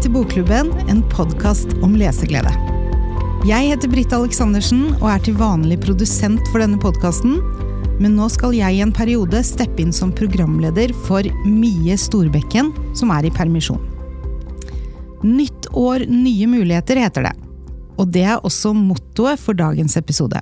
[0.00, 2.48] Velkommen til Bokklubben, en podkast om leseglede.
[3.44, 7.34] Jeg heter Britt Aleksandersen og er til vanlig produsent for denne podkasten.
[8.00, 13.12] Men nå skal jeg i en periode steppe inn som programleder for Mie Storbekken, som
[13.12, 13.84] er i permisjon.
[15.20, 17.36] Nytt år, nye muligheter, heter det.
[18.00, 20.40] Og det er også mottoet for dagens episode.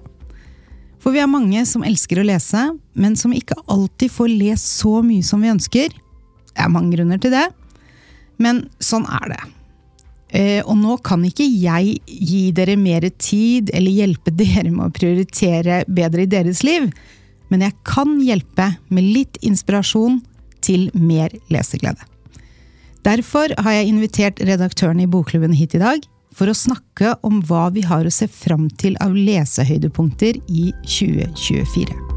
[1.03, 5.01] For vi er mange som elsker å lese, men som ikke alltid får lest så
[5.03, 5.91] mye som vi ønsker.
[6.47, 7.49] Det er mange grunner til det,
[8.43, 9.41] men sånn er det.
[10.29, 14.95] Eh, og nå kan ikke jeg gi dere mer tid eller hjelpe dere med å
[14.95, 16.91] prioritere bedre i deres liv,
[17.49, 20.21] men jeg kan hjelpe med litt inspirasjon
[20.65, 22.05] til mer leseglede.
[23.07, 26.05] Derfor har jeg invitert redaktøren i Bokklubben hit i dag
[26.39, 32.08] for å snakke om hva vi har å se fram til av lesehøydepunkter i 2024.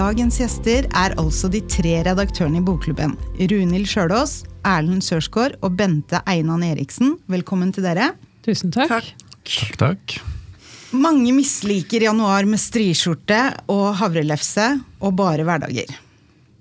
[0.00, 3.10] Dagens gjester er altså de tre redaktørene i Bokklubben.
[3.36, 7.18] Runhild Sjølås, Erlend Sørsgaard og Bente Einan Eriksen.
[7.28, 8.06] Velkommen til dere.
[8.46, 9.10] Tusen takk.
[9.44, 10.14] Takk, takk.
[10.96, 14.70] Mange misliker januar med striskjorte og havrelefse
[15.04, 15.92] og bare hverdager.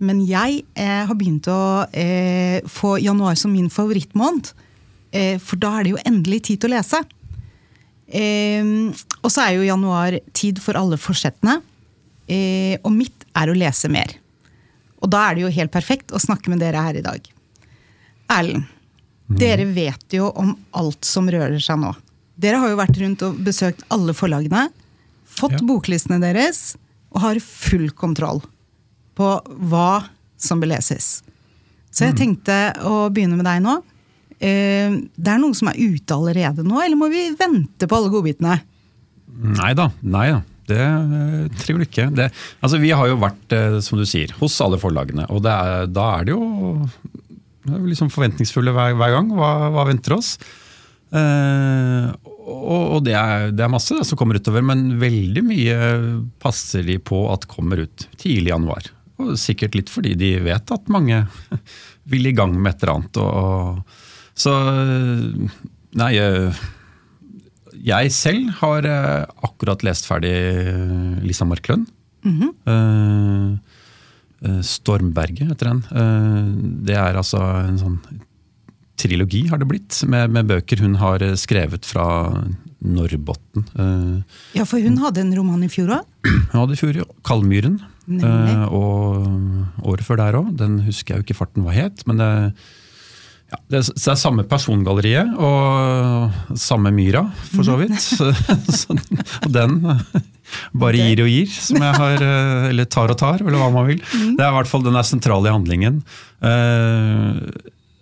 [0.03, 1.61] Men jeg eh, har begynt å
[1.95, 4.51] eh, få januar som min favorittmåned.
[5.15, 7.05] Eh, for da er det jo endelig tid til å lese.
[8.11, 8.75] Eh,
[9.23, 11.61] og så er jo januar tid for alle forsettene.
[12.29, 14.15] Eh, og mitt er å lese mer.
[14.99, 17.23] Og da er det jo helt perfekt å snakke med dere her i dag.
[18.29, 18.67] Erlend,
[19.29, 19.37] mm.
[19.39, 21.93] dere vet jo om alt som rører seg nå.
[22.39, 24.67] Dere har jo vært rundt og besøkt alle forlagene,
[25.29, 25.65] fått ja.
[25.67, 26.73] boklistene deres
[27.13, 28.41] og har full kontroll
[29.19, 29.31] på
[29.71, 29.91] hva
[30.39, 31.19] som beleses.
[31.91, 33.79] Så jeg tenkte å begynne med deg nå.
[34.39, 38.11] Eh, det er noen som er ute allerede nå, eller må vi vente på alle
[38.13, 38.59] godbitene?
[39.59, 39.89] Nei da.
[40.05, 40.39] Nei da.
[40.69, 40.85] Det
[41.59, 42.07] tror trenger du ikke.
[42.15, 42.29] Det,
[42.61, 45.27] altså, vi har jo vært, eh, som du sier, hos alle forlagene.
[45.33, 46.45] Og er, da er det jo
[47.89, 49.31] liksom forventningsfulle hver, hver gang.
[49.37, 50.35] Hva, hva, venter oss?
[51.09, 52.07] Eh,
[52.49, 55.91] og, og det, er, det, er, masse det, som kommer utover, men veldig mye
[56.41, 58.89] passer de på at kommer ut tidlig i januar.
[59.19, 61.25] Og sikkert litt fordi de vet at mange
[62.11, 63.21] vil i gang med et eller annet.
[63.21, 64.03] Og, og,
[64.39, 64.55] så
[65.99, 66.13] Nei
[67.85, 71.87] jeg selv har uh, akkurat lest ferdig uh, Lisa Marklund.
[72.23, 73.59] Mm -hmm.
[74.63, 75.83] Stormberget heter den.
[76.85, 77.37] det er altså
[77.67, 77.99] en sånn
[78.95, 82.31] trilogi, har det blitt, med, med bøker hun har skrevet fra
[82.79, 83.65] Norrbotten.
[84.53, 86.05] ja, for hun hadde en roman i fjor òg?
[86.51, 87.05] Hun hadde i fjor, jo.
[87.23, 87.79] 'Kaldmyren'.
[88.71, 89.27] og
[89.83, 90.57] året før der òg.
[90.57, 92.07] Den husker jeg jo ikke farten hva het.
[92.07, 92.53] men det
[93.49, 97.95] ja, det, er samme persongalleriet og samme myra, for så vidt.
[98.19, 98.29] Så,
[98.69, 98.95] så,
[99.43, 99.79] og den
[100.73, 103.85] bare gir og gir, som jeg har eh, Eller tar og tar, eller hva man
[103.89, 103.99] vil.
[104.01, 104.31] Mm.
[104.37, 106.01] Det er i hvert fall den er sentral i handlingen.
[106.41, 107.41] Eh,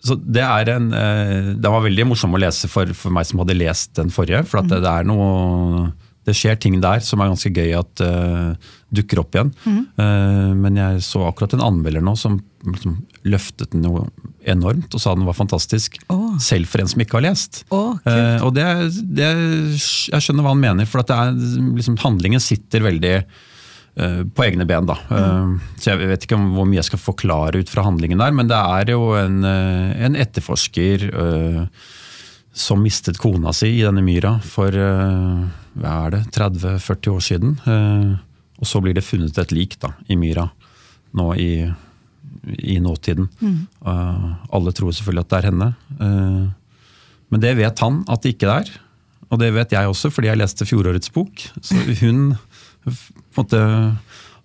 [0.08, 3.44] så det er en eh, Det var veldig morsomt å lese for, for meg som
[3.44, 4.46] hadde lest den forrige.
[4.48, 5.88] For at det, det er noe
[6.28, 9.54] det skjer ting der som er ganske gøy at uh, dukker opp igjen.
[9.64, 9.84] Mm.
[9.96, 12.36] Uh, men jeg så akkurat en anmelder nå som,
[12.66, 12.98] som liksom
[13.30, 14.06] løftet den noe
[14.48, 16.00] enormt og sa den var fantastisk.
[16.14, 16.38] Oh.
[16.44, 17.64] Selv for en som ikke har lest.
[17.74, 18.66] Oh, eh, og det,
[19.04, 19.28] det,
[20.14, 21.36] Jeg skjønner hva han mener, for er,
[21.76, 23.20] liksom, handlingen sitter veldig
[23.98, 24.86] på egne ben.
[24.86, 24.94] da.
[25.10, 25.54] Mm.
[25.82, 28.60] Så Jeg vet ikke hvor mye jeg skal forklare ut fra handlingen der, men det
[28.60, 31.08] er jo en, en etterforsker
[32.54, 34.78] som mistet kona si i denne myra for
[35.78, 37.58] hva er det, 30-40 år siden.
[37.66, 38.14] Eh,
[38.58, 40.48] og så blir det funnet et lik da, i myra
[41.18, 41.52] nå i,
[42.58, 43.28] i nåtiden.
[43.40, 43.68] Mm.
[43.86, 45.70] Uh, alle tror selvfølgelig at det er henne.
[46.00, 46.46] Uh,
[47.34, 48.72] men det vet han at det ikke er.
[49.28, 51.44] Og det vet jeg også, fordi jeg leste fjorårets bok.
[51.60, 52.38] Så hun
[53.36, 53.60] måte,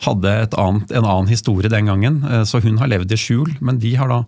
[0.02, 3.54] hadde annet, en annen historie den gangen, uh, så hun har levd i skjul.
[3.60, 4.24] Men de har da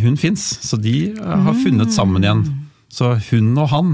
[0.00, 2.46] Hun fins, så de har funnet sammen igjen.
[2.88, 3.90] Så hun og han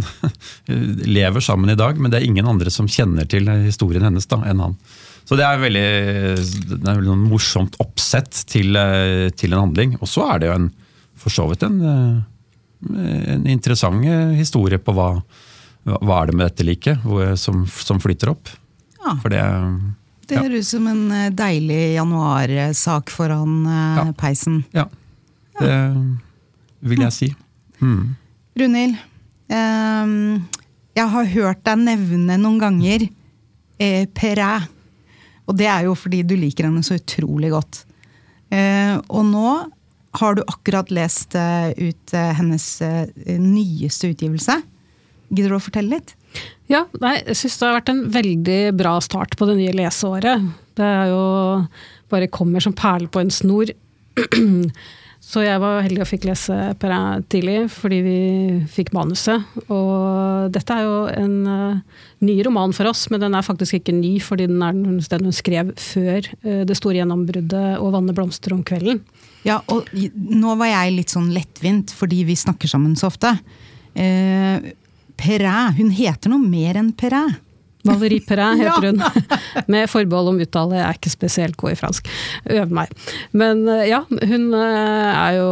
[1.19, 4.39] lever sammen i dag, men det er ingen andre som kjenner til historien hennes da,
[4.47, 4.77] enn han.
[5.25, 5.87] Så det er veldig,
[6.69, 9.97] det er veldig noen morsomt oppsett til, eh, til, en handling.
[10.03, 10.69] Og så er det jo en,
[11.17, 14.05] for så vidt en, eh, en interessant
[14.37, 15.09] historie på hva,
[15.89, 17.07] hva er det med dette liket
[17.41, 18.53] som, som, flytter opp.
[19.01, 19.17] Ja.
[19.23, 19.41] For det,
[20.29, 24.07] det høres ut som en eh, deilig januarsak foran ja.
[24.21, 24.61] peisen.
[24.77, 24.89] Ja,
[25.61, 25.75] det
[26.85, 27.31] vil jeg si.
[27.81, 28.15] Mm.
[28.61, 29.01] Runhild,
[29.49, 30.15] eh,
[31.01, 34.74] jeg har hørt deg nevne noen ganger eh, Perret.
[35.49, 37.85] Og det er jo fordi du liker henne så utrolig godt.
[38.55, 39.49] Eh, og nå
[40.15, 42.67] har du akkurat lest uh, ut uh, hennes
[43.27, 44.61] nyeste utgivelse.
[45.35, 46.13] Gidder du å fortelle litt?
[46.71, 50.47] Ja, nei, jeg syns det har vært en veldig bra start på det nye leseåret.
[50.79, 51.25] Det er jo
[52.13, 53.75] bare kommer som perle på en snor.
[55.25, 58.19] Så jeg var heldig og fikk lese Perrin tidlig, fordi vi
[58.71, 59.43] fikk manuset.
[59.73, 63.97] Og dette er jo en uh, ny roman for oss, men den er faktisk ikke
[63.97, 68.55] ny, fordi den er den hun skrev før uh, det store gjennombruddet og 'Vanne blomster
[68.55, 69.01] om kvelden'.
[69.49, 73.33] Ja, og nå var jeg litt sånn lettvint, fordi vi snakker sammen så ofte.
[73.97, 74.71] Uh,
[75.19, 77.35] Perrin, hun heter noe mer enn Perrin.
[77.85, 79.03] Valérie Perrin heter hun.
[79.73, 82.11] Med forbehold om uttale, jeg er ikke spesielt god i fransk.
[82.57, 82.93] Øv meg.
[83.37, 85.49] Men eh, ja, hun eh, er jo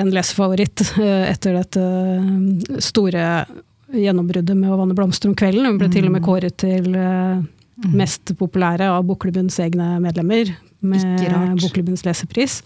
[0.00, 1.84] en lesefavoritt eh, etter dette
[2.84, 3.28] store
[3.88, 5.68] gjennombruddet med å vanne blomster om kvelden.
[5.68, 6.26] Hun ble til og med mm.
[6.26, 6.90] kåret til
[7.94, 10.50] mest populære av Bokklubbens egne medlemmer.
[10.84, 11.24] Med
[11.62, 12.60] Bokklubbens lesepris.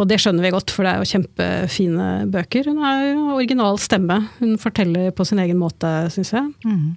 [0.00, 2.70] Og det skjønner vi godt, for det er jo kjempefine bøker.
[2.70, 4.22] Hun har original stemme.
[4.38, 6.48] Hun forteller på sin egen måte, syns jeg.
[6.64, 6.94] Mm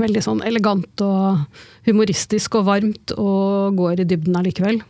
[0.00, 1.44] veldig sånn elegant og
[1.88, 4.82] humoristisk og varmt, og går i dybden allikevel.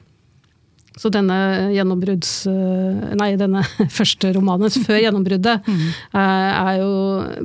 [0.95, 1.37] Så denne.
[1.75, 3.65] Eh, nei, denne
[3.99, 5.81] første romanen før gjennombruddet mm.
[6.15, 6.93] Eh, er jo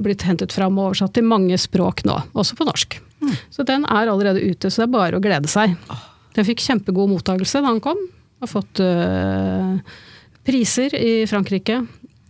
[0.06, 3.00] blitt hentet fram og oversatt til mange språk nå, også på norsk.
[3.24, 3.34] Mm.
[3.50, 5.74] Så den er allerede ute, så det er bare å glede seg.
[6.38, 8.00] Den fikk kjempegod mottakelse da den kom.
[8.40, 9.82] Har fått uh,
[10.48, 11.82] priser i Frankrike.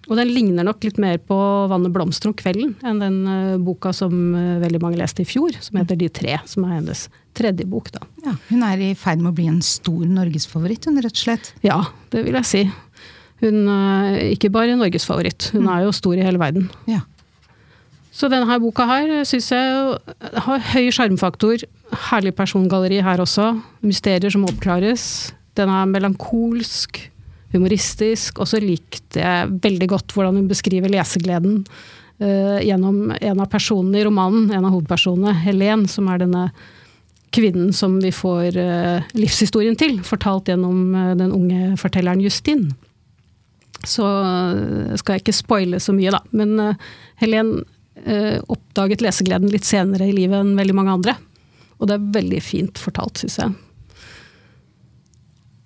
[0.10, 1.38] Og den ligner nok litt mer på
[1.70, 5.54] 'Vannet blomster om kvelden' enn den uh, boka som uh, veldig mange leste i fjor,
[5.62, 7.08] som heter 'De tre', som er hennes
[7.38, 7.92] tredje bok.
[7.94, 8.02] da.
[8.26, 11.54] Ja, hun er i ferd med å bli en stor norgesfavoritt, hun rett og slett?
[11.62, 12.64] Ja, det vil jeg si.
[13.46, 15.72] Hun er uh, ikke bare norgesfavoritt, hun mm.
[15.76, 16.70] er jo stor i hele verden.
[16.90, 17.06] Ja.
[18.12, 20.00] Så denne her boka her syns jeg
[20.44, 21.62] har høy sjarmfaktor.
[22.10, 23.54] Herlig persongalleri her også.
[23.86, 25.32] Mysterier som oppklares.
[25.56, 27.00] Den er melankolsk
[27.54, 28.40] humoristisk.
[28.42, 34.02] Og så likte jeg veldig godt hvordan hun beskriver lesegleden uh, gjennom en av personene
[34.02, 36.50] i romanen, en av hovedpersonene, Helen, som er denne
[37.36, 42.70] kvinnen som vi får uh, livshistorien til, fortalt gjennom uh, den unge fortelleren Justin.
[43.88, 44.04] Så
[45.00, 46.20] skal jeg ikke spoile så mye, da.
[46.36, 46.74] Men
[47.22, 47.62] Helen
[48.52, 51.14] oppdaget lesegleden litt senere i livet enn veldig mange andre.
[51.80, 53.56] Og det er veldig fint fortalt, syns jeg.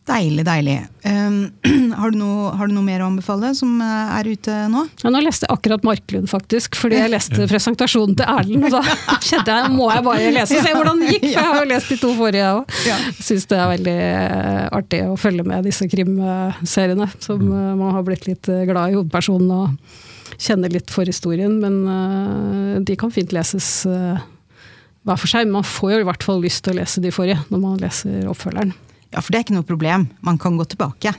[0.04, 0.82] Deilig, deilig.
[1.08, 1.36] Um,
[1.96, 4.82] har, du noe, har, du noe, mer å anbefale som eh, er ute nå?
[5.00, 6.76] Ja, nå leste jeg akkurat Marklund, faktisk.
[6.76, 8.68] Fordi jeg leste presentasjonen til Erlend.
[8.68, 8.82] Og da
[9.30, 11.72] kjente jeg må jeg bare lese og se hvordan det gikk, for jeg har jo
[11.72, 12.76] lest de to forrige òg.
[12.90, 13.00] Ja.
[13.30, 17.12] Syns det er veldig eh, artig å følge med disse krimseriene.
[17.24, 17.58] Som mm.
[17.62, 21.62] eh, man har blitt litt glad i hovedpersonen og kjenner litt for historien.
[21.64, 25.48] Men de kan fint leses hver for seg.
[25.48, 27.80] Men man får jo i hvert fall lyst til å lese de forrige når man
[27.80, 28.76] leser oppfølgeren.
[29.14, 30.08] Ja, for det er ikke noe problem.
[30.26, 31.14] Man kan gå tilbake.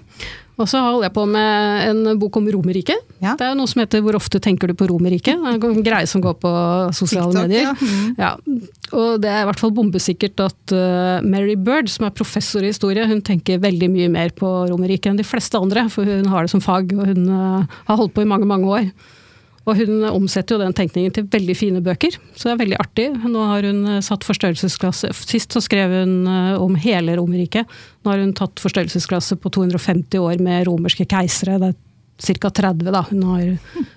[0.54, 3.00] Og så holder jeg på med en bok om Romerriket.
[3.18, 3.32] Ja.
[3.38, 6.34] Det er noe som heter 'Hvor ofte tenker du på Romerriket?' En greie som går
[6.38, 6.50] på
[6.94, 7.62] sosiale TikTok, medier.
[7.62, 7.74] Ja.
[7.74, 8.14] Mm.
[8.18, 8.36] ja.
[8.92, 12.70] Og det er i hvert fall bombesikkert at uh, Mary Bird, som er professor i
[12.70, 16.46] historie, hun tenker veldig mye mer på Romerriket enn de fleste andre, for hun har
[16.46, 18.90] det som fag, og hun uh, har holdt på i mange, mange år.
[19.64, 23.06] Og hun omsetter jo den tenkningen til veldig fine bøker, så det er veldig artig.
[23.24, 27.70] Nå har hun eh, satt forstørrelsesklasse Sist så skrev hun eh, om hele Romerriket.
[28.04, 31.56] Nå har hun tatt forstørrelsesklasse på 250 år med romerske keisere.
[31.62, 31.80] Det er
[32.40, 32.50] ca.
[32.50, 33.56] 30 da hun har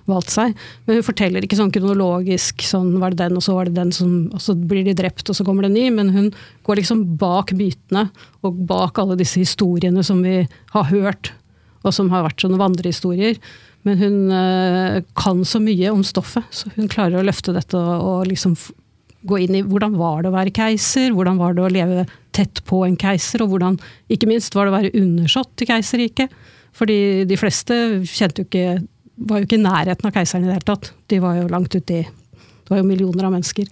[0.09, 0.55] valgt seg.
[0.85, 3.91] Men hun forteller ikke sånn kronologisk sånn var det den, og så var det den
[3.93, 5.89] som Og så blir de drept, og så kommer det ny.
[5.93, 6.31] Men hun
[6.67, 8.07] går liksom bak mytene,
[8.41, 10.39] og bak alle disse historiene som vi
[10.73, 11.33] har hørt,
[11.83, 13.37] og som har vært sånne vandrehistorier.
[13.87, 18.03] Men hun uh, kan så mye om stoffet, så hun klarer å løfte dette og,
[18.03, 18.57] og liksom
[19.27, 22.03] gå inn i hvordan var det å være keiser, hvordan var det å leve
[22.35, 23.79] tett på en keiser, og hvordan
[24.13, 26.35] ikke minst var det å være undersått til keiserriket.
[26.77, 27.75] Fordi de fleste
[28.05, 28.77] kjente jo ikke
[29.17, 30.91] var jo ikke i nærheten av keiseren i det hele tatt.
[31.09, 33.69] De var jo langt uti Det var jo millioner av mennesker.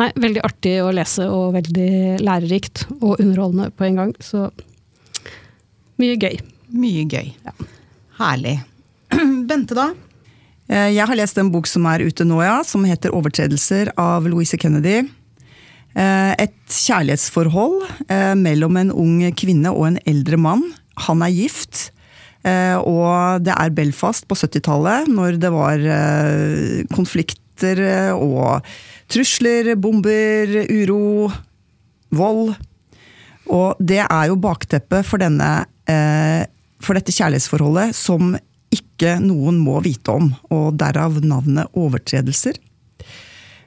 [0.00, 4.12] Nei, veldig artig å lese og veldig lærerikt og underholdende på en gang.
[4.18, 4.48] Så
[6.02, 6.42] mye gøy.
[6.74, 7.32] Mye gøy.
[7.46, 7.54] Ja.
[8.18, 8.58] Herlig.
[9.48, 9.90] Bente, da?
[10.70, 14.28] Eh, jeg har lest en bok som er ute nå, ja, som heter 'Overtredelser' av
[14.28, 15.02] Louise Kennedy.
[15.92, 20.64] Eh, et kjærlighetsforhold eh, mellom en ung kvinne og en eldre mann.
[21.08, 21.90] Han er gift.
[22.42, 25.78] Og det er Belfast på 70-tallet, når det var
[26.90, 27.78] konflikter
[28.18, 28.66] og
[29.06, 31.30] trusler, bomber, uro,
[32.10, 32.56] vold.
[33.46, 35.68] Og det er jo bakteppet for, denne,
[36.82, 38.34] for dette kjærlighetsforholdet som
[38.72, 42.58] ikke noen må vite om, og derav navnet overtredelser.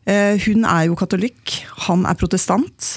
[0.06, 2.96] Eh, hun er jo katolikk, han er protestant.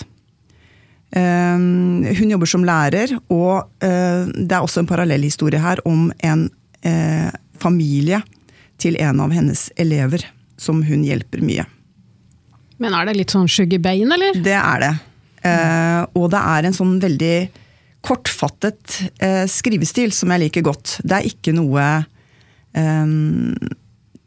[1.09, 6.51] Um, hun jobber som lærer, og uh, det er også en parallellhistorie her om en
[7.59, 8.21] familie
[8.79, 10.23] til en av hennes elever,
[10.61, 11.65] som hun hjelper mye.
[12.79, 14.39] Men er det litt sånn Sugar bein, eller?
[14.39, 14.93] Det er det.
[16.15, 17.35] Og det er en sånn veldig
[18.05, 18.99] kortfattet
[19.51, 20.99] skrivestil som jeg liker godt.
[21.03, 21.85] Det er ikke noe
[22.79, 23.11] eh,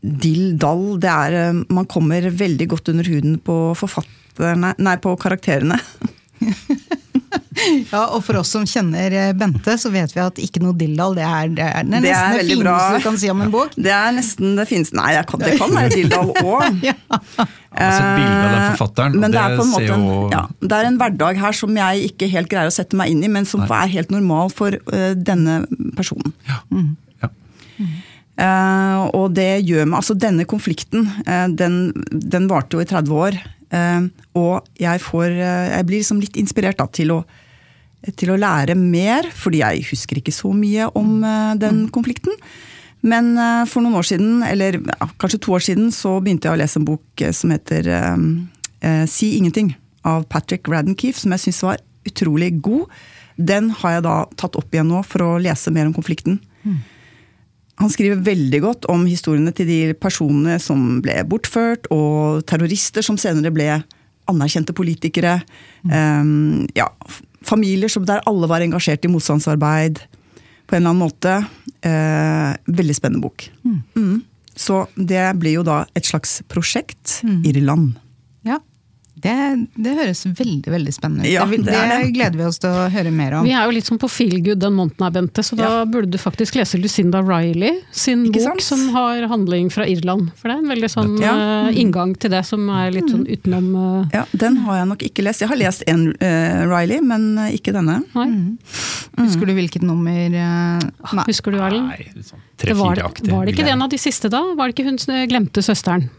[0.01, 0.85] dill dall.
[1.01, 5.77] Det er Man kommer veldig godt under huden på forfatterne Nei, på karakterene.
[7.93, 11.17] ja, og for oss som kjenner eh, Bente, så vet vi at ikke noe dilldall,
[11.17, 12.77] det er det, er, nesten det nesten det fineste bra.
[12.95, 13.73] du kan si om en bok.
[13.77, 16.85] Det er nesten det fineste Nei, det kan, det kan være dilldall òg.
[16.89, 16.95] ja.
[17.71, 19.13] Altså et bilde av den forfatteren.
[19.23, 22.09] Men det er, på en måte en, ja, det er en hverdag her som jeg
[22.11, 23.69] ikke helt greier å sette meg inn i, men som Nei.
[23.77, 25.61] er helt normal for uh, denne
[25.95, 26.33] personen.
[26.49, 26.59] Ja.
[26.73, 26.89] Mm.
[27.23, 27.31] ja.
[28.41, 33.17] Uh, og det gjør meg Altså, denne konflikten, uh, den, den varte jo i 30
[33.27, 33.41] år.
[34.35, 37.21] Og jeg, får, jeg blir liksom litt inspirert da, til, å,
[38.17, 41.91] til, å, lære mer, fordi jeg husker ikke så mye om eh, den mm.
[41.95, 42.37] konflikten.
[43.05, 46.57] Men eh, for noen år siden, eller ja, kanskje to år siden, så begynte jeg
[46.57, 47.93] å lese en bok som heter
[49.05, 49.75] Si ingenting,
[50.09, 52.89] av Patrick Raddenkeefe, som jeg syns var utrolig god.
[53.37, 56.39] Den har jeg da tatt opp igjen nå for å lese mer om konflikten.
[56.65, 56.79] Mm.
[57.81, 63.17] Han skriver veldig godt om historiene til de personene som ble bortført, og terrorister som
[63.21, 63.69] senere ble
[64.29, 65.39] anerkjente politikere.
[65.85, 65.93] Mm.
[65.93, 66.91] Um, ja,
[67.45, 70.01] familier der alle var engasjert i motstandsarbeid
[70.67, 71.37] på en eller annen måte.
[71.81, 73.49] Eh, veldig spennende bok.
[73.65, 73.81] Mm.
[73.95, 74.21] Mm.
[74.55, 77.21] Så det blir jo da et slags prosjekt.
[77.25, 77.41] Mm.
[77.49, 77.99] Irland.
[79.13, 81.29] Det, det, høres veldig veldig spennende ut.
[81.33, 83.45] Ja, det, det, det, gleder vi oss til å høre mer om.
[83.45, 85.67] Vi er jo litt sånn på feel good den måneden her, Bente, så ja.
[85.67, 88.65] da burde du faktisk lese Lucinda Riley sin Ikke bok sant?
[88.65, 90.31] som har handling fra Irland.
[90.39, 91.33] For det er en veldig sånn ja.
[91.35, 94.15] uh, inngang til det som er litt sånn utenom uh...
[94.15, 95.43] Ja, Den har jeg nok ikke lest.
[95.43, 97.99] Jeg har lest en uh, Riley, men ikke denne.
[98.15, 98.55] Mm.
[99.19, 101.25] Husker du hvilket nummer Nei.
[101.27, 102.23] Husker du, Erlend?
[102.25, 102.41] Sånn.
[102.61, 104.41] Var, var, det ikke den en av de siste da?
[104.55, 106.09] Var det ikke hun som glemte søsteren?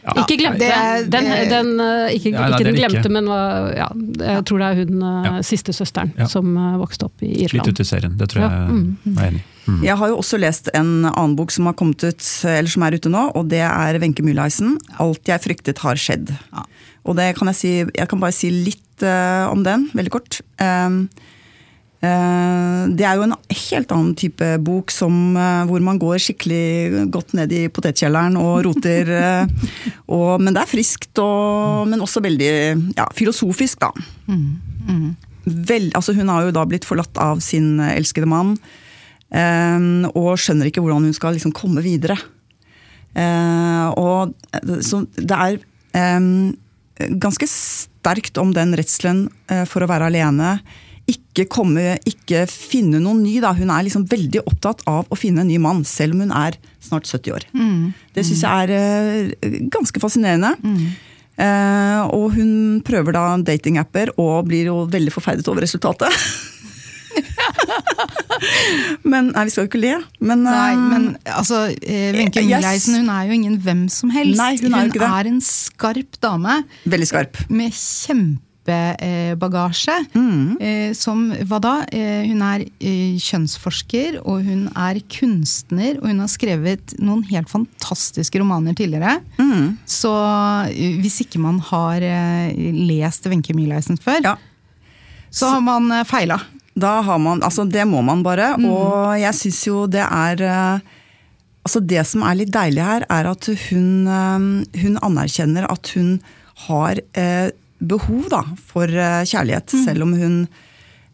[0.00, 1.70] Ja, ikke glemte, det, den, den,
[2.14, 3.12] ikke, ja, ikke den glemte, ikke.
[3.12, 3.28] men
[3.76, 3.88] ja,
[4.32, 5.32] jeg tror det er hun eh, ja.
[5.44, 7.60] siste søsteren som eh, vokste opp i Irland.
[7.60, 9.16] Litt ut i serien, det tror jeg mm.
[9.16, 9.46] er enig i.
[9.66, 9.80] Mm.
[9.84, 12.96] Jeg har jo også lest en annen bok som har kommet ut, eller som er
[12.96, 14.78] ute nå, og det er Wenche Mühleisen.
[14.96, 16.32] 'Alt jeg fryktet har skjedd'.
[17.04, 20.40] Og det kan jeg si, jeg kan bare si litt uh, om den, veldig kort.
[20.60, 21.39] Um, Eh,
[22.00, 27.34] det er jo en helt annen type bok som, eh, hvor man går skikkelig godt
[27.36, 29.10] ned i potetkjelleren og roter.
[29.20, 29.68] Eh,
[30.08, 32.52] og, men det er friskt, og, men også veldig
[32.96, 33.92] ja, filosofisk, da.
[34.32, 34.48] Mm,
[34.88, 35.08] mm.
[35.68, 38.56] Vel, altså hun har jo da blitt forlatt av sin elskede mann,
[39.30, 42.16] og skjønner ikke hvordan hun skal liksom komme videre.
[43.94, 44.34] og
[44.82, 45.60] så det er
[47.22, 49.28] ganske sterkt om den redselen
[49.70, 50.56] for å være alene
[51.10, 53.36] ikke, komme, ikke finne noen ny.
[53.42, 53.52] Da.
[53.56, 56.58] Hun er liksom veldig opptatt av å finne en ny mann, selv om hun er
[56.82, 57.46] snart 70 år.
[57.54, 57.90] Mm.
[58.16, 60.54] Det syns jeg er uh, ganske fascinerende.
[60.62, 60.84] Mm.
[61.40, 62.52] Uh, og hun
[62.84, 66.10] prøver da datingapper og blir jo veldig forferdet over resultatet.
[69.10, 69.96] men Nei, vi skal jo ikke le.
[70.20, 71.62] Men, nei, eh, men altså,
[72.16, 74.38] Wenche Mühleisen hun er jo ingen hvem som helst.
[74.40, 76.60] Nei, hun, er, hun er, en skarp dame.
[76.84, 77.42] Veldig skarp.
[77.48, 79.96] Med kjempe kjempebagasje.
[80.14, 80.56] Mm.
[80.60, 81.86] Eh, som hva da?
[81.92, 87.48] Eh, hun er eh, kjønnsforsker, og hun er kunstner, og hun har skrevet noen helt
[87.48, 89.20] fantastiske romaner tidligere.
[89.38, 89.78] Mm.
[89.86, 90.12] Så
[91.00, 94.36] hvis ikke man har lest Wenche Myhleisen før, ja.
[95.30, 96.40] så har man feila.
[96.74, 98.56] Da har man, altså Det må man bare.
[98.56, 98.64] Mm.
[98.70, 100.80] Og jeg syns jo det er
[101.60, 106.14] Altså Det som er litt deilig her, er at hun, hun anerkjenner at hun
[106.66, 109.72] har eh, behov da, for eh, kjærlighet.
[109.72, 109.84] Mm.
[109.84, 110.36] Selv om hun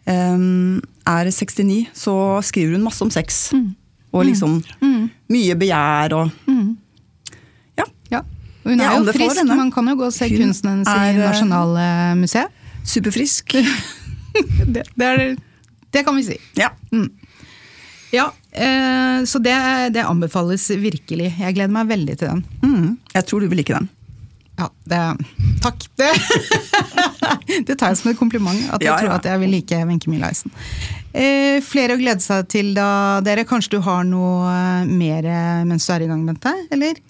[0.07, 2.15] um, er 69, så
[2.47, 3.51] skriver hun masse om sex.
[3.55, 3.75] Mm.
[4.13, 4.27] Og mm.
[4.31, 5.03] liksom mm.
[5.35, 6.69] mye begjær og mm.
[7.77, 7.87] Ja.
[8.15, 8.23] ja.
[8.65, 9.59] Hun er jo frisk, denne.
[9.59, 12.65] man kan jo gå og se hun kunsten hennes i eh, Nasjonalmuseet.
[12.87, 13.57] Superfrisk.
[14.75, 15.23] det, det, er,
[15.91, 16.37] det, kan vi si.
[16.59, 16.71] Ja.
[18.15, 18.29] Ja,
[19.27, 19.57] så det,
[19.93, 21.33] det, anbefales virkelig.
[21.35, 22.45] Jeg gleder meg veldig til den.
[22.63, 23.91] Mm, jeg tror du vil like den.
[24.57, 25.01] Ja, det,
[25.63, 25.87] takk.
[25.97, 29.79] Det, det, tar jeg som et kompliment, at jeg ja, tror at jeg vil like
[29.89, 30.53] Wenche Myhleisen.
[31.17, 33.47] Eh, flere å glede seg til da, dere.
[33.49, 36.53] Kanskje du har noe eh, mer eh, mens du er i gang, Bente?
[36.75, 37.01] Eller?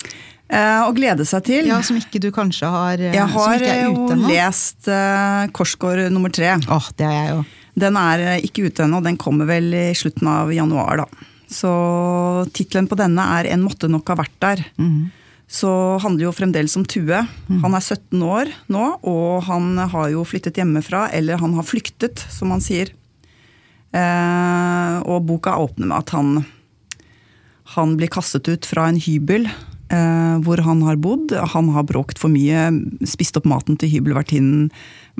[0.46, 1.70] Eh, å glede seg til?
[1.72, 6.54] Ja, Som ikke du kanskje har eh, Jeg har jo lest eh, Korsgård nummer tre.
[6.70, 7.40] Oh, det har jeg jo.
[7.86, 11.26] Den er ikke ute ennå, den kommer vel i slutten av januar, da.
[11.50, 11.70] Så
[12.54, 14.64] tittelen på denne er 'En måtte nok ha vært der'.
[14.78, 15.10] Mm.
[15.46, 15.70] Så
[16.02, 17.20] handler det jo fremdeles om Tue.
[17.46, 17.60] Mm.
[17.62, 21.06] Han er 17 år nå, og han har jo flyttet hjemmefra.
[21.14, 22.90] Eller han har flyktet, som han sier.
[23.94, 26.32] Eh, og boka åpner med at han,
[27.76, 29.46] han blir kastet ut fra en hybel
[29.86, 31.30] hvor han har bodd.
[31.54, 32.68] Han har bråkt for mye,
[33.06, 34.70] spist opp maten til hybelvertinnen,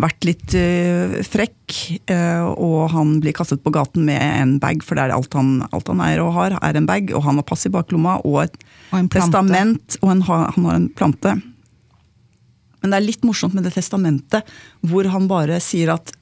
[0.00, 1.76] vært litt eh, frekk.
[2.12, 5.60] Eh, og han blir kastet på gaten med en bag, for det er alt han,
[5.70, 7.12] alt han eier og har, er en bag.
[7.16, 8.58] Og han har pass i baklomma og et
[8.92, 11.36] og testament, og en, han har en plante.
[12.82, 14.46] Men det er litt morsomt med det testamentet,
[14.86, 16.12] hvor han bare sier at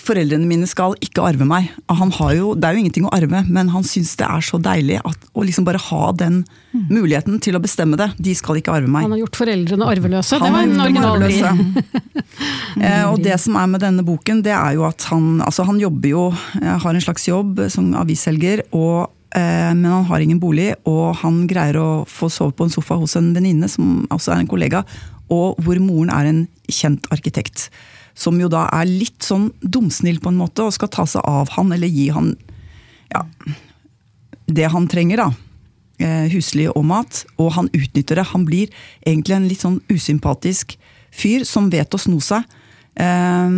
[0.00, 1.70] foreldrene mine skal ikke arve meg.
[2.34, 5.28] Jo, det er jo ingenting å arve, men han syns det er så deilig at,
[5.32, 6.40] å liksom bare ha den
[6.74, 6.88] mm.
[6.90, 8.10] muligheten til å bestemme det.
[8.18, 9.06] De skal ikke arve meg.
[9.06, 10.40] Han har gjort foreldrene arveløse.
[10.42, 11.24] Han det var en original
[12.84, 15.80] eh, Og det som er med denne boken, det er jo at han, altså han
[15.82, 16.28] jobber jo,
[16.60, 18.66] eh, har en slags jobb som avisselger.
[18.74, 22.74] og eh, men han har ingen bolig, og han greier å få sove på en
[22.74, 24.84] sofa hos en venninne, som også er en kollega,
[25.32, 27.68] og hvor moren er en kjent arkitekt
[28.14, 31.50] som jo da er litt sånn dumsnill på en måte, og skal ta seg av
[31.56, 32.34] han eller gi han
[33.10, 33.24] ja,
[34.46, 35.30] det han trenger, da.
[36.32, 37.22] Huslig og mat.
[37.38, 38.26] Og han utnytter det.
[38.32, 38.72] Han blir
[39.06, 40.74] egentlig en litt sånn usympatisk
[41.14, 42.42] fyr som vet å sno seg.
[42.98, 43.50] Eh,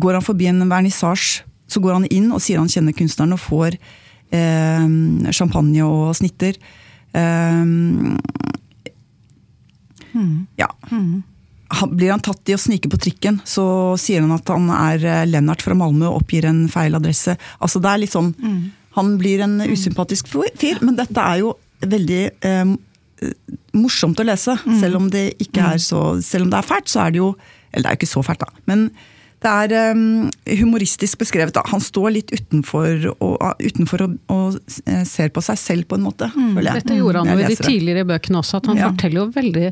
[0.00, 3.42] går han forbi en vernissasje, så går han inn og sier han kjenner kunstneren, og
[3.42, 3.76] får
[4.34, 4.86] eh,
[5.34, 6.58] champagne og snitter.
[10.10, 10.46] Mm.
[10.58, 10.70] Ja.
[11.70, 13.64] Blir han tatt i å snike på trikken, så
[14.00, 17.36] sier han at han er eh, Lennart fra Malmö og oppgir en feil adresse.
[17.62, 18.60] Altså det er litt sånn, mm.
[18.96, 22.72] Han blir en usympatisk fyr, men dette er jo veldig eh,
[23.78, 24.56] morsomt å lese.
[24.64, 24.76] Mm.
[24.80, 25.84] Selv om det ikke er mm.
[25.84, 27.30] så, selv om det er fælt, så er det jo
[27.70, 28.64] Eller det er jo ikke så fælt, da.
[28.66, 28.88] men
[29.40, 30.26] det er um,
[30.58, 31.54] humoristisk beskrevet.
[31.56, 31.62] Da.
[31.70, 36.04] Han står litt utenfor og, utenfor og, og, eh, ser på seg selv, på en
[36.04, 36.28] måte.
[36.34, 36.58] Mm.
[36.66, 38.90] Dette gjorde han jo i de tidligere bøkene også, at han ja.
[38.90, 39.70] forteller jo veldig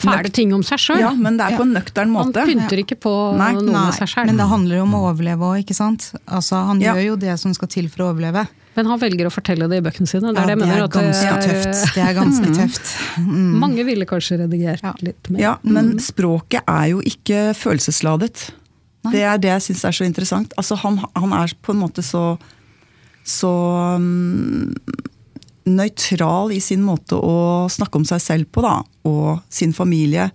[0.00, 1.00] fæle ting om seg sjøl.
[1.02, 2.44] Ja, men det er på en nøktern måte.
[2.44, 4.30] Han pynter ikke på nei, noe nei, med seg sjøl.
[4.30, 6.10] Men det handler jo om å overleve òg, ikke sant.
[6.26, 6.94] Altså, han ja.
[6.94, 8.46] gjør jo det som skal til for å overleve.
[8.76, 10.30] Men han velger å fortelle det i bøkene sine.
[10.30, 11.96] Det er, ja, det, det er ganske er, tøft.
[11.96, 12.54] Det er ganske mm.
[12.60, 12.92] tøft.
[13.24, 13.50] Mm.
[13.64, 14.94] Mange ville kanskje redigert ja.
[15.02, 15.42] litt mer.
[15.42, 16.04] Ja, men mm.
[16.06, 18.46] språket er jo ikke følelsesladet.
[19.06, 19.14] Nei.
[19.16, 20.54] Det er det jeg syns er så interessant.
[20.60, 22.34] Altså, han, han, er på en måte så
[23.26, 23.50] så
[23.96, 24.70] um,
[25.76, 30.30] nøytral i sin måte å snakke om seg selv på, da, og sin familie.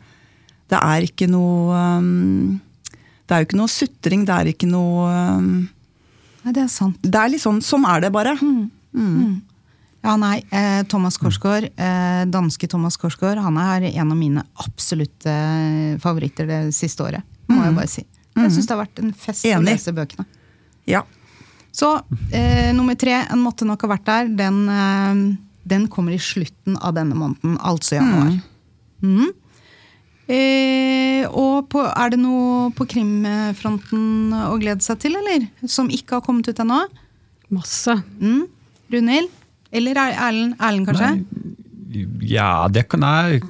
[0.71, 2.55] Det er ikke noe um,
[3.25, 5.51] Det er jo ikke noe sutring, det er ikke noe um,
[6.45, 6.97] Nei, det er sant.
[7.01, 8.35] Det er litt sånn, sånn er det bare.
[8.37, 8.65] Mm.
[8.93, 9.29] Mm.
[10.05, 10.35] Ja, nei.
[10.53, 15.33] Eh, Thomas Korsgaard, eh, danske Thomas Korsgaard, han er en av mine absolutte
[16.03, 17.25] favoritter det siste året.
[17.49, 17.79] Må jeg mm.
[17.79, 18.05] bare si.
[18.35, 19.57] Jeg syns det har vært en fest Enig.
[19.57, 20.27] å lese bøkene.
[20.91, 21.01] Ja,
[21.75, 21.91] så
[22.31, 25.23] eh, nummer tre, en måtte nok ha vært der, den, eh,
[25.67, 28.37] den, kommer i slutten av denne måneden, altså januar.
[29.03, 29.15] Mm.
[29.15, 29.33] Mm.
[30.25, 35.49] Eh, og på, er det noe på krimfronten å glede seg til, eller?
[35.69, 36.79] Som ikke har kommet ut ennå?
[37.53, 37.99] Masse.
[38.23, 38.45] Mm.
[38.95, 39.33] Runhild?
[39.75, 41.11] Eller Erlend, Erlend kanskje?
[41.11, 43.43] Nei, ja, det kan jeg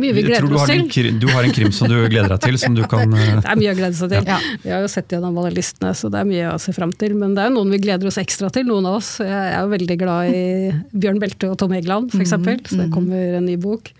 [0.00, 0.84] mye vi gleder oss til.
[0.92, 2.58] Krim, du har en krim som du gleder deg til?
[2.60, 3.12] som du kan...
[3.42, 4.28] Det er mye å glede seg til.
[4.28, 4.38] Ja.
[4.62, 7.16] Vi har jo sett gjennom alle listene, så det er mye å se fram til.
[7.18, 9.14] Men det er jo noen vi gleder oss ekstra til, noen av oss.
[9.24, 10.46] Jeg er jo veldig glad i
[10.92, 12.36] Bjørn Belte og Tom Egeland, f.eks.
[12.38, 12.64] Mm mm.
[12.68, 13.92] Så det kommer en ny bok.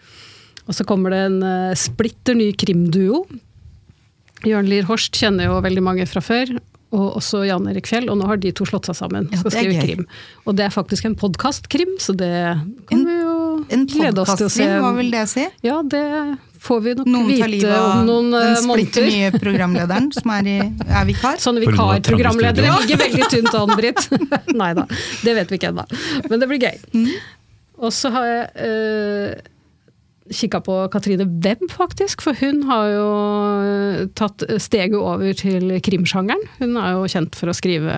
[0.68, 3.24] Og så kommer det en uh, splitter ny krimduo.
[4.46, 6.58] Jørn Lier Horst kjenner jo veldig mange fra før
[6.96, 9.28] og også Jan Erik Fjell, og nå har de to slått seg sammen.
[9.32, 10.06] Ja, skal skrive krim.
[10.48, 12.32] Og det er faktisk en podkastkrim, så det
[12.88, 13.27] kan vi jo
[13.68, 15.47] en podkastfilm, hva vil det si?
[15.66, 16.05] Ja, det
[16.62, 18.55] får vi nok noen vite om noen måneder.
[18.55, 21.42] Den splitter nye programlederen som er, i, er vikar?
[21.42, 24.09] Sånne vikarprogramledere ligger veldig tynt an, Britt.
[24.62, 24.88] Nei da,
[25.25, 25.87] det vet vi ikke ennå.
[26.29, 26.83] Men det blir gøy.
[26.97, 27.07] Mm.
[27.79, 29.49] Og så har jeg øh,
[30.35, 32.25] kikka på Katrine Webb, faktisk.
[32.27, 33.09] For hun har jo
[34.18, 36.42] tatt steget over til krimsjangeren.
[36.59, 37.94] Hun er jo kjent for å skrive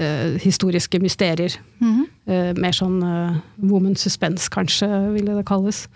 [0.00, 1.52] uh, historiske mysterier.
[1.80, 2.32] Mm -hmm.
[2.32, 5.88] eh, mer sånn eh, woman suspense, kanskje, ville det kalles.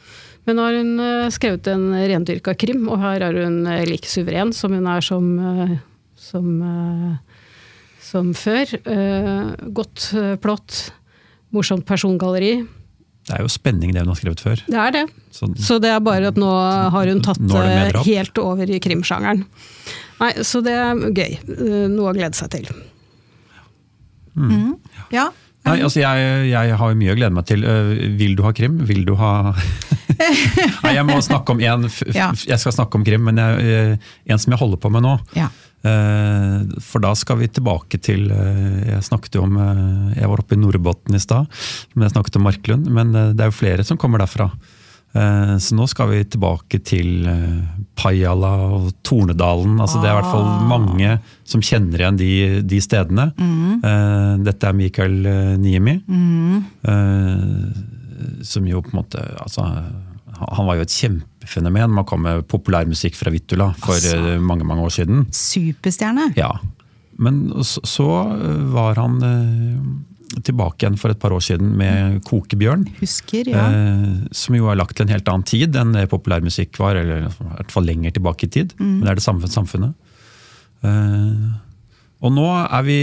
[0.47, 4.73] Men nå har hun skrevet en rendyrka krim, og her er hun like suveren som
[4.73, 5.81] hun er som,
[6.17, 7.19] som,
[8.01, 8.67] som før.
[9.73, 10.93] godt plott,
[11.51, 12.67] morsomt persongalleri.
[13.27, 14.63] Det er jo spenning det hun har skrevet før.
[14.67, 15.07] Det er det.
[15.31, 16.51] Så, så det er bare at nå
[16.91, 19.45] har hun tatt helt over i krimsjangeren.
[20.21, 21.39] Nei, så det er gøy.
[21.91, 22.67] Noe å glede seg til.
[24.41, 24.51] Mm.
[24.57, 25.07] Mm.
[25.15, 25.31] Ja.
[25.69, 27.65] Nei, altså jeg, jeg, har mye å glede meg til.
[27.69, 28.79] Øh, vil du ha krim?
[28.89, 29.33] Vil du ha
[30.85, 34.41] Nei, jeg må snakke om en, Jeg skal snakke om krim, men jeg, øh, en
[34.41, 35.19] som jeg holder på med nå.
[35.37, 35.51] Ja.
[35.81, 39.55] For da skal vi tilbake til Jeg snakket jo om
[40.13, 41.49] Jeg var oppe i Nordbotten i stad,
[41.95, 42.91] men jeg snakket om Marklund.
[42.93, 44.51] Men det er jo flere som kommer derfra.
[45.13, 47.63] Eh, så nå skal vi tilbake til eh,
[47.99, 49.81] Pajala og Tornedalen.
[49.83, 50.67] Altså, det er i hvert fall ah.
[50.71, 53.31] mange som kjenner igjen de, de stedene.
[53.35, 54.45] Mm.
[54.47, 55.17] Dette er Mikael
[55.61, 55.97] Niemi.
[56.07, 56.63] Mm.
[58.47, 59.65] Som jo på en måte altså,
[60.39, 61.97] Han var jo et kjempefenomen.
[61.99, 65.27] Man kom med populærmusikk fra Vittula for altså, mange mange år siden.
[65.35, 66.31] Superstjerne!
[66.39, 66.53] Ja.
[67.21, 68.07] Men så, så
[68.73, 69.19] var han
[70.47, 72.85] tilbake igjen for et par år siden med Kokebjørn.
[73.01, 73.65] Husker, ja.
[73.71, 77.33] Eh, som jo er lagt til en helt annen tid enn populærmusikk var, eller i
[77.33, 78.77] hvert fall lenger tilbake i tid.
[78.79, 78.93] Mm.
[78.93, 79.97] Men det er det samme samfunnet.
[80.87, 81.51] Eh,
[82.21, 83.01] og nå er vi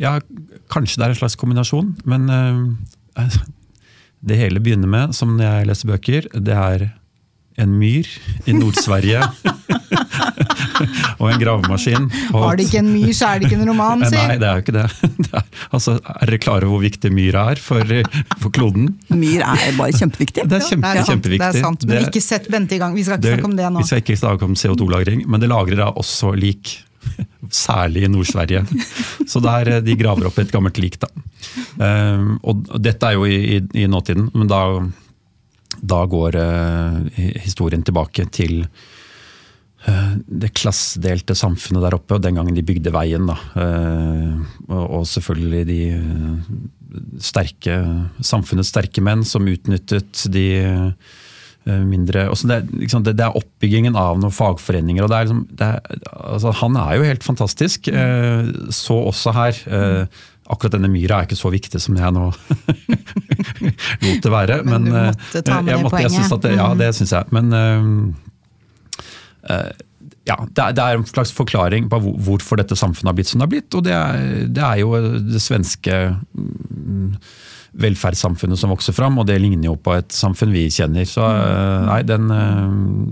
[0.00, 0.18] Ja,
[0.72, 3.26] kanskje det er en slags kombinasjon, men eh,
[4.28, 6.88] det hele begynner med, som når jeg leser bøker, det er
[7.62, 8.08] en myr
[8.46, 9.22] i Nord-Sverige.
[11.20, 12.08] og en gravemaskin.
[12.34, 12.40] Og...
[12.42, 14.16] Har det ikke en myr, så er det ikke en roman, si!
[14.16, 14.86] Nei, det er jo ikke det.
[15.24, 17.94] det er, altså, er dere klare over hvor viktig myr er for,
[18.36, 18.90] for, kloden?
[19.08, 20.44] Myr er bare kjempeviktig.
[20.44, 21.44] Det er, kjempe, det er kjempeviktig.
[21.44, 22.96] Det er sant, Men ikke sett Bente i gang.
[22.96, 23.84] Vi skal ikke snakke om det nå.
[23.84, 26.76] Vi skal ikke snakke om CO2-lagring, men det lagrer da også lik.
[27.54, 28.64] Særlig i Nord-Sverige.
[29.30, 30.98] Så der, de graver opp et gammelt lik.
[31.00, 31.08] da.
[31.78, 34.62] Um, og dette er jo i, i, i nåtiden, men da
[35.80, 37.00] da går uh,
[37.42, 43.28] historien tilbake til uh, det klassedelte samfunnet der oppe, og den gangen de bygde veien.
[43.28, 43.36] Da.
[43.56, 45.80] Uh, og, selvfølgelig de
[47.22, 47.78] sterke,
[48.24, 50.48] samfunnets sterke menn som utnyttet de
[51.66, 55.02] mindre det liksom, det, det, er oppbyggingen av noen fagforeninger.
[55.02, 55.80] og er, liksom, er,
[56.14, 57.88] altså, Han er jo helt fantastisk.
[58.70, 59.58] Så også her
[60.52, 62.26] akkurat denne myra er ikke så viktig som jeg nå
[64.04, 64.60] lot det være.
[64.66, 66.36] Men, men eh, måtte ta med det poenget.
[66.42, 67.34] Det, ja, det syns jeg.
[67.36, 68.12] Men uh,
[70.26, 73.52] ja, det er, en slags forklaring på hvorfor dette samfunnet har blitt som det har
[73.54, 73.78] blitt.
[73.78, 74.96] Og det er, det er jo
[75.34, 77.14] det svenske mm,
[77.76, 81.06] velferdssamfunnet som vokser fram, og det ligner jo på et samfunn vi kjenner.
[81.08, 81.22] Så
[81.86, 82.30] nei, den,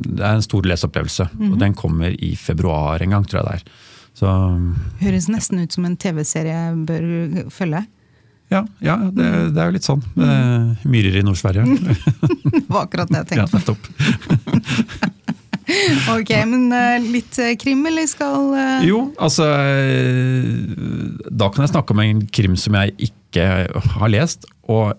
[0.09, 1.29] det er en stor leseopplevelse.
[1.33, 1.53] Mm -hmm.
[1.53, 3.84] Og den kommer i februar en gang, tror jeg det er.
[4.15, 4.31] Så,
[5.03, 7.05] Høres nesten ut som en TV-serie jeg bør
[7.51, 7.83] følge.
[8.53, 10.03] Ja, ja det, det, er jo litt sånn.
[10.15, 11.65] Myrer i Nord-Sverige.
[12.55, 13.83] det var akkurat det jeg tenkte Ja, nettopp.
[16.15, 18.85] ok, men uh, litt uh, krim, eller skal uh...
[18.85, 19.47] Jo, altså
[21.33, 23.45] Da kan jeg snakke om en krim som jeg ikke
[23.97, 24.45] har lest.
[24.71, 24.93] Og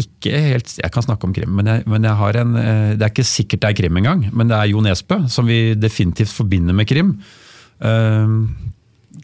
[0.00, 3.10] ikke helt Jeg kan snakke om krim, men jeg, men jeg har en Det er
[3.10, 6.74] ikke sikkert det er krim engang, men det er Jo Nesbø, som vi definitivt forbinder
[6.76, 7.16] med krim.
[7.86, 8.42] Ehm,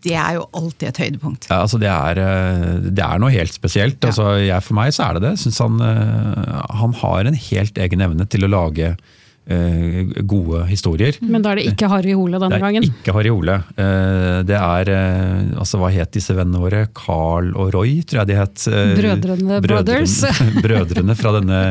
[0.06, 1.48] det er jo alltid et høydepunkt.
[1.50, 3.98] Ja, altså det, er, eh, det er noe helt spesielt.
[4.00, 4.12] Ja.
[4.12, 5.36] Altså jeg, for meg så er det det.
[5.42, 11.18] Synes han, eh, han har en helt egen evne til å lage uh, gode historier.
[11.22, 12.82] Men da er det ikke Harry Hole denne gangen?
[12.86, 13.58] Det er ikke Harry Hole.
[13.78, 16.82] Uh, det er uh, altså Hva het disse vennene våre?
[16.96, 18.66] Carl og Roy, tror jeg de het.
[18.98, 20.18] Brødrene Brothers.
[20.66, 21.62] Brødrene fra denne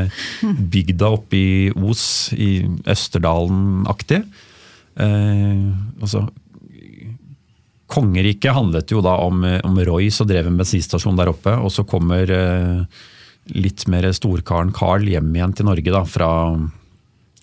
[0.76, 2.58] bygda oppe i Os, i
[2.96, 4.24] Østerdalen-aktig.
[4.96, 6.26] altså
[7.92, 11.54] Kongeriket handlet jo da om, om Roy som drev en bensinstasjon der oppe.
[11.62, 13.04] Og så kommer eh,
[13.54, 16.30] litt mer storkaren Carl hjem igjen til Norge da, fra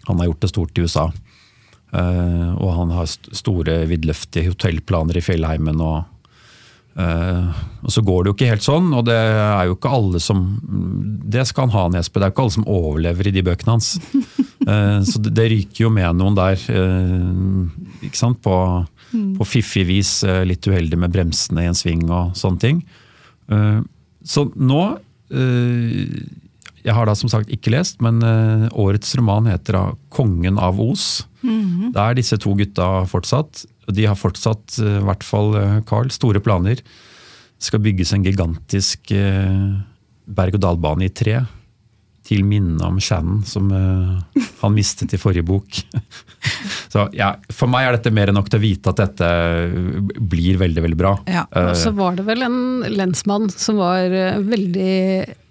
[0.08, 1.06] Han har gjort det stort i USA.
[1.92, 5.80] Eh, og han har store, vidløftige hotellplaner i fjellheimen.
[5.80, 6.08] og
[6.92, 7.48] Uh,
[7.80, 10.42] og Så går det jo ikke helt sånn, og det er jo ikke alle som
[11.24, 12.20] Det skal han ha, Nesbø.
[12.20, 13.94] Det er jo ikke alle som overlever i de bøkene hans.
[14.66, 16.60] Uh, så det, det, ryker jo med noen der.
[16.68, 18.54] Uh, ikke sant, på
[19.12, 19.32] Mm.
[19.38, 22.82] På fiffig vis eh, litt uheldig med bremsene i en sving og sånne ting.
[23.52, 23.80] Eh,
[24.24, 24.82] så nå
[25.34, 26.22] eh,
[26.82, 28.18] Jeg har da som sagt ikke lest, men
[28.74, 31.24] årets roman heter da 'Kongen av Os'.
[31.42, 31.92] Mm.
[31.94, 33.64] Det er disse to gutta fortsatt.
[33.86, 35.54] De har fortsatt, i hvert fall
[35.86, 36.82] Carl, store planer.
[36.82, 39.14] Det skal bygges en gigantisk
[40.26, 41.44] berg-og-dal-bane i tre
[42.26, 45.80] til minne om Shannon, som uh, han mistet i forrige bok.
[46.92, 49.30] så ja, For meg er dette mer enn nok til å vite at dette
[50.18, 51.16] blir veldig veldig bra.
[51.26, 52.60] Ja, Og så var det vel en
[52.92, 54.92] lensmann som var uh, veldig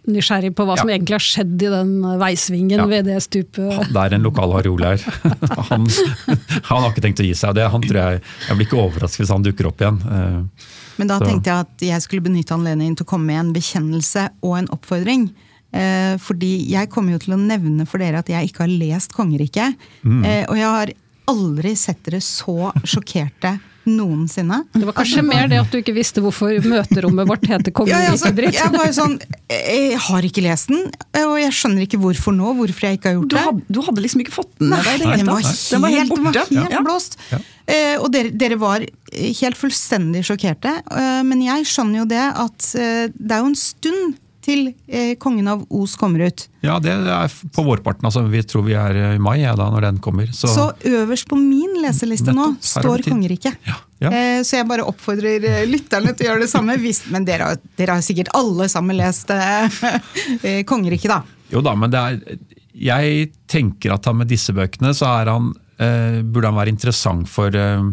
[0.10, 0.82] nysgjerrig på hva ja.
[0.82, 2.88] som egentlig har skjedd i den veisvingen ja.
[2.90, 3.92] ved det stupet.
[3.92, 5.04] Det er en lokal hariol her.
[5.72, 7.54] Han, han, har ikke tenkt å gi seg.
[7.56, 10.00] Det, han tror jeg, jeg blir ikke overrasket hvis han dukker opp igjen.
[10.02, 10.66] Uh,
[11.00, 11.28] Men da så.
[11.30, 14.70] tenkte jeg at jeg skulle benytte anledningen til å komme med en bekjennelse og en
[14.74, 15.30] oppfordring.
[15.72, 19.16] Eh, fordi jeg kommer jo til å nevne for dere at jeg ikke har lest
[19.16, 19.90] Kongeriket.
[20.04, 20.24] Mm.
[20.26, 20.96] Eh, og jeg har
[21.32, 23.56] aldri sett dere så sjokkerte
[23.92, 24.60] noensinne.
[24.76, 28.12] Det var kanskje mer det at du ikke visste hvorfor møterommet vårt heter Kongeriket ja,
[28.14, 29.16] altså, jeg, sånn,
[29.50, 30.84] jeg har ikke lest den,
[31.24, 32.52] og jeg skjønner ikke hvorfor nå.
[32.60, 33.40] Hvorfor jeg ikke har gjort det.
[33.40, 35.08] Du hadde, du hadde liksom ikke fått den med deg?
[35.08, 36.46] Den var helt, den var helt borte.
[36.52, 36.84] Var helt ja.
[36.86, 37.18] blåst.
[37.32, 37.42] Ja.
[37.72, 40.76] Eh, og dere, dere, var helt fullstendig sjokkerte.
[40.92, 45.14] Eh, men jeg skjønner jo det at eh, det er jo en stund til eh,
[45.22, 46.46] Kongen av Os kommer ut.
[46.66, 48.06] Ja, det er på vårparten.
[48.08, 50.30] altså Vi tror vi er i mai ja, da, når den kommer.
[50.36, 53.58] Så, så øverst på min leseliste nå står kongeriket.
[53.68, 54.12] Ja, ja.
[54.12, 56.78] eh, så jeg bare oppfordrer eh, lytterne til å gjøre det samme.
[56.82, 59.82] Hvis, men dere har, dere har, sikkert alle sammen lest eh,
[60.70, 61.22] Kongeriket, da.
[61.52, 62.38] Jo da, men det er
[62.72, 65.52] Jeg tenker at han med disse bøkene så er han,
[65.82, 67.92] eh, burde han være interessant for eh,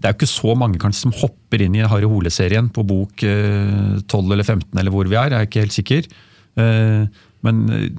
[0.00, 3.20] det er jo ikke så mange kanskje som hopper inn i Harry Hole-serien på bok
[3.20, 6.08] 12 eh, eller 15 eller hvor vi er, jeg er ikke helt sikker.
[6.60, 7.02] Eh,
[7.44, 7.90] men eh,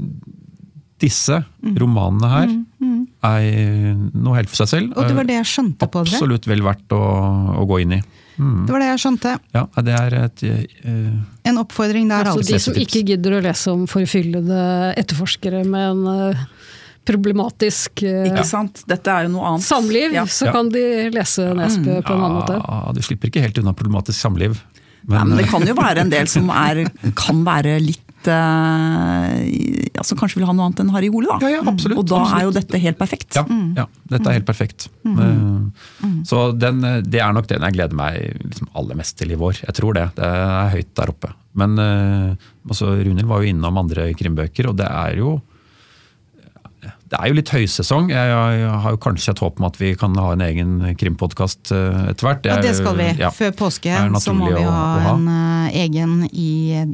[1.01, 1.75] disse mm.
[1.81, 3.03] romanene her mm, mm.
[3.25, 4.95] er noe helt for seg selv.
[4.95, 6.17] Og det var det jeg skjønte på dere?
[6.17, 7.03] Absolutt vel verdt å,
[7.61, 8.01] å gå inn i.
[8.41, 8.65] Mm.
[8.65, 9.35] Det var det jeg skjønte.
[9.53, 10.43] Ja, det er et,
[10.87, 12.45] uh, En oppfordring der, altså.
[12.47, 14.61] De som ikke gidder å lese om forfyllede
[14.97, 16.45] etterforskere med en uh,
[17.07, 18.83] problematisk eh, Ikke sant?
[18.89, 19.65] Dette er jo noe annet.
[19.65, 20.25] samliv, ja.
[20.29, 20.83] så kan de
[21.13, 22.59] lese Nesbø på en annen måte.
[22.61, 24.59] Ja, Du slipper ikke helt unna problematisk samliv.
[25.01, 26.83] Men, Nei, men det kan jo være en del som er,
[27.17, 29.31] kan være litt uh,
[29.97, 31.39] altså Kanskje vil ha noe annet enn Harry Hole, da.
[31.41, 32.37] Ja, ja, absolutt, og da absolutt.
[32.37, 33.39] er jo dette helt perfekt.
[33.39, 33.43] Ja,
[33.81, 34.89] ja dette er helt perfekt.
[35.01, 35.17] Mm.
[35.17, 39.39] Uh, så den, det er nok den jeg gleder meg liksom aller mest til i
[39.41, 39.63] vår.
[39.65, 40.07] Jeg tror det.
[40.19, 41.33] Det er høyt der oppe.
[41.57, 45.39] Men uh, altså, Runhild var jo innom andre krimbøker, og det er jo
[47.11, 48.07] det er jo litt høysesong.
[48.13, 48.35] Jeg,
[48.83, 52.27] har jo kanskje et håp om at vi kan ha en egen krimpodkast eh, etter
[52.27, 52.47] hvert.
[52.47, 53.09] Ja, det skal vi.
[53.19, 55.11] Ja, Før påske så må vi ha, ha.
[55.17, 56.51] en uh, egen i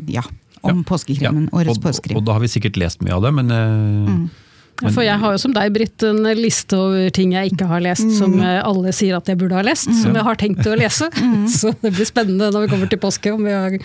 [0.09, 0.23] ja,
[0.63, 1.51] om ja, påskekrimmen.
[1.53, 2.17] Årets påskekrim.
[2.17, 4.25] Og, og, da har vi sikkert lest mye av det, men uh, mm.
[4.77, 7.81] Men, for jeg har jo som deg, Britt, en liste over ting jeg ikke har
[7.81, 8.11] lest, mm.
[8.13, 9.95] som alle sier at jeg burde ha lest, mm.
[10.03, 11.09] som jeg har tenkt å lese.
[11.17, 11.47] Mm.
[11.59, 13.77] Så det blir spennende når vi kommer til påske, om vi har,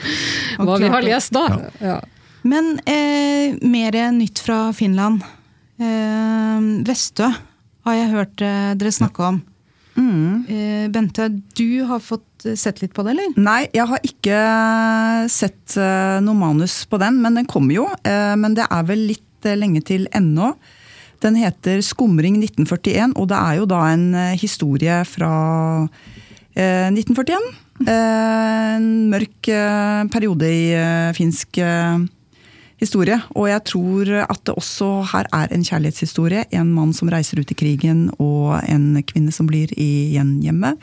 [0.61, 1.47] hva vi har lest da.
[1.81, 1.97] Ja.
[2.45, 5.25] Men eh, mer nytt fra Finland.
[5.81, 7.29] Eh, Vestø
[7.87, 9.41] har jeg hørt eh, dere snakke om.
[9.97, 10.45] Mm.
[10.49, 13.35] Eh, Bente, du har fått sett litt på det, eller?
[13.39, 14.39] Nei, jeg har ikke
[15.31, 17.85] sett noe manus på den, men den kommer jo.
[18.03, 20.49] Men det er vel litt lenge til ennå.
[21.23, 25.87] Den heter 'Skumring 1941', og det er jo da en historie fra
[26.59, 27.39] 1941.
[27.87, 29.53] En mørk
[30.11, 32.11] periode i finsk historie.
[33.39, 36.47] Og jeg tror at det også her er en kjærlighetshistorie.
[36.51, 40.75] En mann som reiser ut i krigen, og en kvinne som blir igjen hjemme.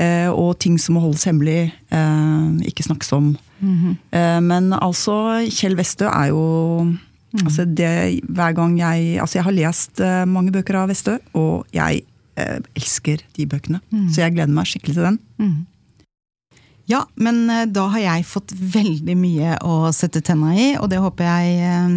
[0.00, 3.36] Eh, og ting som må holdes hemmelig, eh, ikke snakkes om.
[3.60, 4.40] Mm -hmm.
[4.40, 7.44] men altså, Kjell Westø er jo mm.
[7.44, 12.02] altså det, hver gang jeg Altså, jeg har lest mange bøker av Westø, og jeg
[12.74, 13.80] elsker de bøkene.
[13.90, 14.08] Mm.
[14.08, 15.18] Så jeg gleder meg skikkelig til den.
[16.90, 20.98] Ja, men eh, da har jeg fått veldig mye å sette tenna i, og det
[21.02, 21.92] håper jeg eh,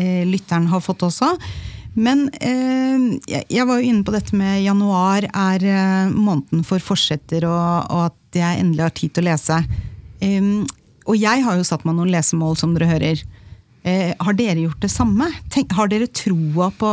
[0.00, 1.34] eh, lytteren har fått også.
[1.98, 7.44] Men eh, jeg var jo inne på dette med januar er eh, måneden for forsetter,
[7.48, 9.60] og, og, at jeg endelig har tid til å lese.
[10.24, 10.50] Eh,
[11.08, 13.26] og jeg har jo satt meg noen lesemål, som dere hører.
[14.20, 15.30] har dere gjort det samme?
[15.48, 16.90] Tenk, har dere troa på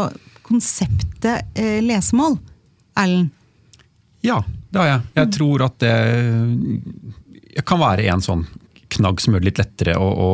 [0.47, 2.37] konseptet lesemål?
[2.95, 3.33] Erlend?
[4.23, 4.37] Ja,
[4.71, 5.01] det har jeg.
[5.19, 5.91] Jeg tror at det
[7.63, 8.47] kan være en sånn
[8.91, 10.31] knagg som gjør det litt lettere å, å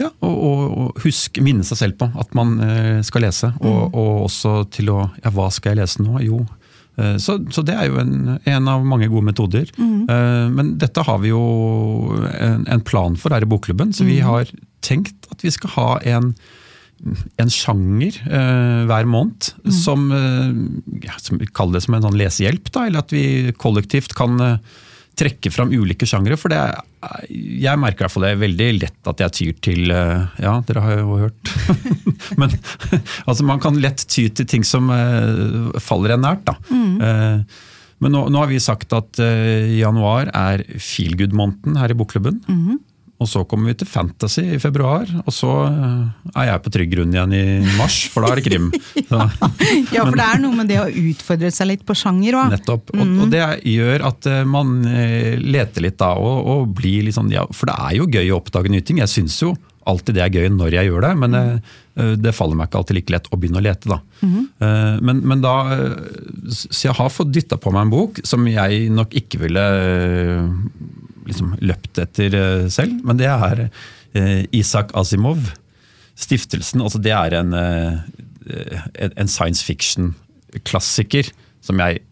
[0.00, 3.52] ja, og, og, husk, minne seg selv på at man eh, skal lese.
[3.60, 3.94] Og, mm.
[3.94, 6.18] og, også til å Ja, hva skal jeg lese nå?
[6.24, 6.40] Jo.
[6.98, 9.70] Eh, så, så, det er jo en, en, av mange gode metoder.
[9.78, 10.02] Mm.
[10.10, 11.44] Eh, men dette har vi jo
[12.32, 14.26] en, en, plan for her i Bokklubben, så vi mm.
[14.26, 14.50] har
[14.84, 16.32] tenkt at vi skal ha en,
[17.40, 19.70] en sjanger hver måned mm.
[19.78, 20.08] som,
[21.04, 22.66] ja, som vi kaller det som en sånn lesehjelp.
[22.74, 24.42] Da, eller at vi kollektivt kan
[25.18, 26.38] trekke fram ulike sjangre.
[26.40, 26.60] For det,
[27.30, 30.56] jeg merker i hvert fall det er veldig lett at jeg tyr til eh, Ja,
[30.66, 31.52] dere har jo hørt.
[32.40, 32.54] Men
[33.28, 36.44] altså, man kan lett ty til ting som uh, faller en nært.
[36.48, 36.58] da.
[36.70, 36.98] Mm.
[36.98, 37.62] Uh,
[38.02, 42.40] men nå, nå, har vi sagt at uh, januar er feelgood-måneden her i bokklubben.
[42.50, 42.80] Mm.
[43.22, 46.90] Og så kommer vi til Fantasy i februar, og så eh, er jeg på trygg
[46.96, 47.42] grunn igjen i
[47.78, 48.66] mars, for da er det krim.
[49.04, 49.28] ja.
[49.94, 52.56] ja, for det er noe med det å utfordre seg litt på sjanger òg.
[52.56, 52.90] Nettopp.
[52.96, 53.20] Og, mm.
[53.22, 57.30] og, det gjør at eh, man eh, leter litt da, og, og blir litt sånn
[57.32, 58.98] ja, For det er jo gøy å oppdage nye ting.
[59.04, 62.56] Jeg syns jo alltid det er gøy når jeg gjør det, men det, det faller
[62.56, 63.90] meg ikke alltid like lett å begynne å lete.
[63.90, 63.98] da.
[64.24, 64.38] Mm.
[65.04, 65.52] Men, men, da
[66.48, 69.66] Så jeg har fått dytta på meg en bok som jeg nok ikke ville
[71.28, 75.52] liksom løpt etter eh, selv, men det er eh, Isak Asimov.
[76.14, 76.82] Stiftelsen.
[76.84, 81.32] altså Det er en, eh, en science fiction-klassiker
[81.64, 82.04] som jeg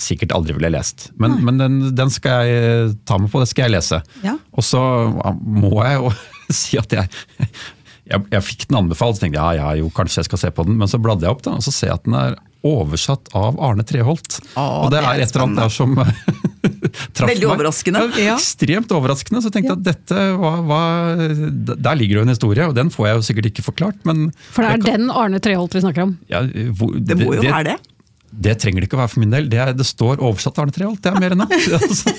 [0.00, 1.10] sikkert aldri ville lest.
[1.20, 4.00] Men, men den, den, skal jeg ta med på, det skal jeg lese.
[4.24, 4.38] Ja.
[4.56, 4.80] Og så
[5.42, 6.12] må jeg jo
[6.62, 7.10] si at jeg,
[8.08, 10.52] jeg, jeg fikk den anbefalt, så tenkte jeg ja, ja, jo, kanskje jeg skal se
[10.54, 10.78] på den.
[10.80, 13.58] Men så bladde jeg opp, da, og så ser jeg at den er oversatt av
[13.62, 14.38] Arne Treholt.
[14.54, 15.94] Å, og det, det er er et eller annet der som
[17.16, 17.32] traff meg.
[17.32, 18.02] Veldig overraskende.
[18.22, 19.42] Ja, ekstremt overraskende.
[19.44, 21.24] Så tenkte jeg at dette var, var,
[21.74, 24.02] Der ligger det jo en historie, og den får jeg jo sikkert ikke forklart.
[24.08, 26.14] Men For det er kan, den Arne Treholt vi snakker om?
[26.32, 26.44] Ja,
[26.78, 27.80] hvor, Det må jo være det.
[28.32, 29.48] Det trenger det ikke å være for min del.
[29.52, 31.52] Det, er, det står oversatt Arne Treholt, det er mer enn nok.
[31.82, 32.14] Altså,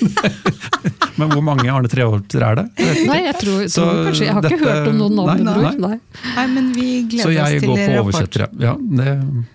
[1.18, 2.64] men hvor mange Arne Treholter er det?
[2.78, 3.08] Jeg.
[3.08, 5.64] Nei, jeg tror, Så tror kanskje, jeg har ikke hørt om noen Nei, navn.
[5.64, 5.98] nei, Nei.
[6.36, 7.34] Nei, men vi gleder oss til rapport.
[7.34, 8.48] Så jeg går på oversettere.
[8.62, 9.08] Ja, det,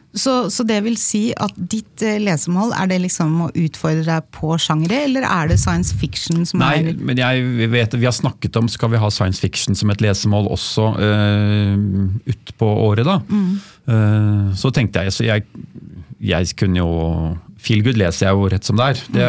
[0.10, 4.30] Så, så det vil si at ditt eh, lesemål, er det liksom å utfordre deg
[4.34, 8.16] på sjangere, eller er det science fiction som Nei, er men jeg vet, vi har
[8.16, 11.76] snakket om skal vi ha science fiction som et lesemål også uh,
[12.34, 13.06] utpå året.
[13.06, 13.20] da.
[13.90, 15.46] Eh, så tenkte jeg, så jeg,
[16.32, 16.90] jeg kunne jo
[17.60, 19.00] Feel good leser jeg jo rett som det er.
[19.12, 19.26] Det,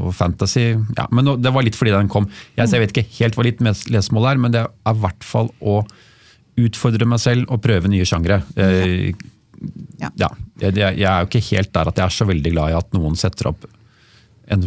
[0.00, 2.24] og fantasy ja, Men det var litt fordi den kom.
[2.56, 3.60] Jeg, jeg vet ikke helt hva litt
[3.92, 5.82] lesemål er, men det er i hvert fall å
[6.56, 8.40] utfordre meg selv og prøve nye sjangre.
[8.56, 9.12] Eh,
[10.00, 10.10] Ja.
[10.20, 12.78] ja, jeg, jeg er jo ikke helt der at jeg er så veldig glad i
[12.78, 13.66] at noen setter opp
[14.52, 14.64] en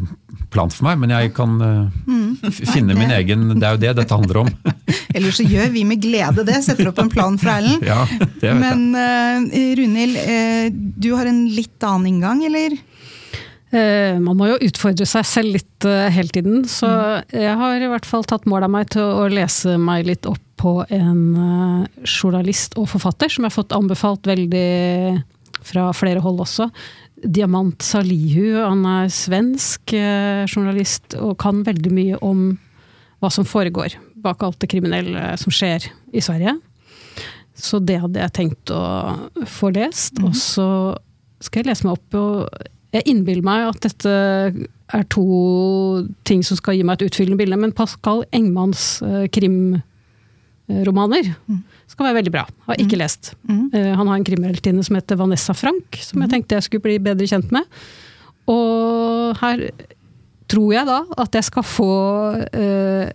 [0.50, 3.94] plan for meg, men jeg kan eh, finne Nei, min egen Det er jo det
[4.00, 4.50] dette handler om.
[5.16, 7.86] Eller så gjør vi med glede det, setter opp en plan for Erlend.
[7.86, 8.02] ja,
[8.42, 8.62] det vet.
[8.64, 12.78] Men uh, Runhild, uh, du har en litt annen inngang, eller?
[13.68, 16.90] Uh, man må jo utfordre seg selv litt uh, hele tiden, så
[17.34, 20.42] jeg har i hvert fall tatt mål av meg til å lese meg litt opp
[20.58, 25.24] på en eh, journalist og forfatter som jeg har fått anbefalt veldig
[25.68, 26.70] fra flere hold også.
[27.24, 28.58] Diamant Salihu.
[28.62, 32.50] Han er svensk eh, journalist og kan veldig mye om
[33.22, 36.58] hva som foregår bak alt det kriminelle som skjer i Sverige.
[37.58, 38.82] Så det hadde jeg tenkt å
[39.50, 40.20] få lest.
[40.22, 40.68] Og så
[41.42, 42.66] skal jeg lese meg opp og
[42.96, 44.12] Jeg innbiller meg at dette
[44.96, 45.26] er to
[46.26, 48.24] ting som skal gi meg et utfyllende bilde, men Pascal
[50.68, 51.64] Engmans Mm.
[51.64, 52.46] krimromaner skal være veldig bra.
[52.68, 53.34] Har ikke lest.
[53.48, 53.70] Mm.
[53.72, 57.28] han har en krimheltinne som heter Vanessa Frank, som jeg tenkte jeg skulle bli bedre
[57.28, 57.64] kjent med.
[58.48, 59.70] Og her
[60.48, 61.92] tror jeg da at jeg skal få
[62.54, 63.12] eh,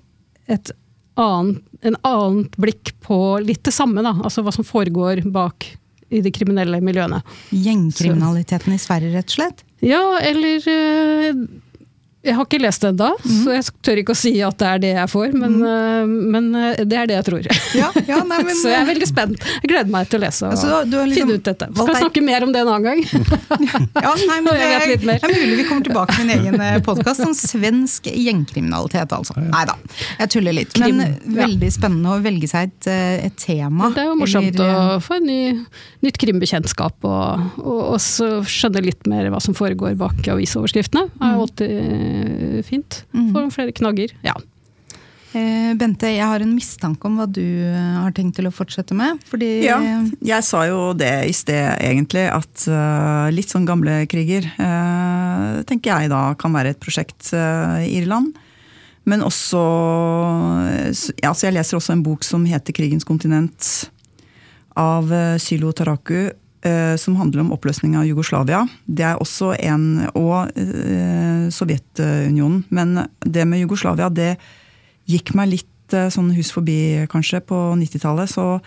[0.49, 0.73] et
[1.21, 4.15] annet, en annet blikk på litt det samme, da.
[4.25, 5.67] Altså hva som foregår bak
[6.13, 7.23] i de kriminelle miljøene.
[7.53, 9.63] Gjengkriminaliteten i Sverige, rett og slett?
[9.85, 11.33] Ja, eller eh,
[12.23, 14.83] Jeg har ikke lest det ennå, så jeg tør ikke å si at det er
[14.83, 17.49] det jeg får, men, eh, men eh, det er det jeg tror.
[17.75, 19.47] Ja, ja nei, men, så jeg er veldig spent.
[19.59, 21.67] Jeg gleder meg til å lese og Altså, du har liksom finne ut dette.
[21.75, 23.03] Skal jeg snakke mer om det en annen gang?
[24.03, 25.25] Ja, nei, men det jeg vet litt mer.
[25.27, 29.35] er mulig vi kommer tilbake med en egen podkast om svensk gjengkriminalitet, altså.
[29.43, 29.75] Nei da,
[30.23, 30.79] jeg tuller litt.
[30.79, 31.41] Men Krim, ja.
[31.43, 33.91] veldig spennende å velge seg et, eh, et tema.
[33.95, 35.41] Det er jo morsomt eller, eh, å få en ny,
[36.07, 41.09] nytt krimbekjentskap, og, og også skjønne litt mer hva som foregår bak avisoverskriftene.
[41.11, 42.12] Jeg har alltid
[42.67, 43.05] fint.
[43.13, 44.13] Får flere knagger.
[44.27, 44.35] Ja.
[45.35, 48.95] eh, Bente, jeg har en mistanke om hva du eh, har tenkt til å fortsette
[48.99, 49.23] med.
[49.31, 49.79] Fordi Ja,
[50.21, 55.95] jeg sa jo det i sted, egentlig, at eh, litt sånn gamle kriger eh, tenker
[56.03, 58.35] jeg da kan være et prosjekt eh, i Irland.
[59.05, 59.59] Men også
[61.23, 63.89] ja, Jeg leser også en bok som heter 'Krigens kontinent'
[64.79, 66.31] av eh, Sylo Taraku.
[66.65, 68.63] Eh, Som handler om oppløsning av Jugoslavia.
[68.87, 72.65] Det er også en Og eh, Sovjetunionen.
[72.71, 74.37] Men det med Jugoslavia, det
[75.11, 78.31] gikk meg litt eh, sånn hus forbi, kanskje, på 90-tallet.
[78.31, 78.61] Så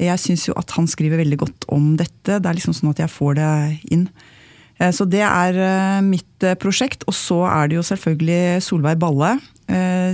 [0.00, 2.40] jeg syns jo at han skriver veldig godt om dette.
[2.40, 3.54] Det er liksom sånn at jeg får det
[3.92, 4.08] inn.
[4.96, 7.04] Så det er mitt prosjekt.
[7.04, 9.34] Og så er det jo selvfølgelig Solveig Balle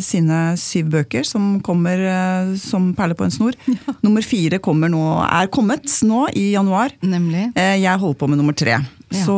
[0.05, 3.57] sine syv bøker som kommer eh, som perler på en snor.
[4.05, 6.93] Nummer fire kommer nå, er kommet nå i januar.
[7.03, 7.49] Nemlig.
[7.57, 8.77] Eh, Jeg holder på med nummer tre.
[9.15, 9.23] Ja.
[9.23, 9.37] Så